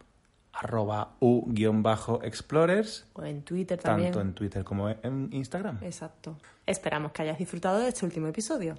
Arroba 0.53 1.15
u-explorers 1.19 3.05
O 3.13 3.23
en 3.23 3.43
Twitter 3.43 3.79
también. 3.79 4.12
tanto 4.12 4.21
en 4.21 4.33
Twitter 4.33 4.63
como 4.63 4.89
en 4.89 5.29
Instagram. 5.31 5.77
Exacto. 5.81 6.38
Esperamos 6.65 7.12
que 7.12 7.23
hayas 7.23 7.38
disfrutado 7.38 7.79
de 7.79 7.89
este 7.89 8.05
último 8.05 8.27
episodio. 8.27 8.75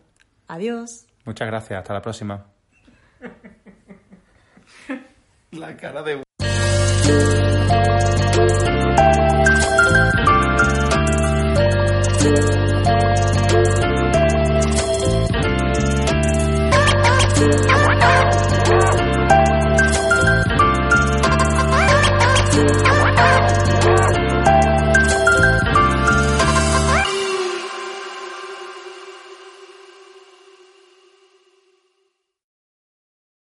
Adiós. 0.49 1.07
Muchas 1.25 1.47
gracias, 1.47 1.79
hasta 1.79 1.95
la 1.95 2.03
próxima. 2.03 2.47
la 5.53 5.77
cara 5.77 6.03
de... 6.03 7.40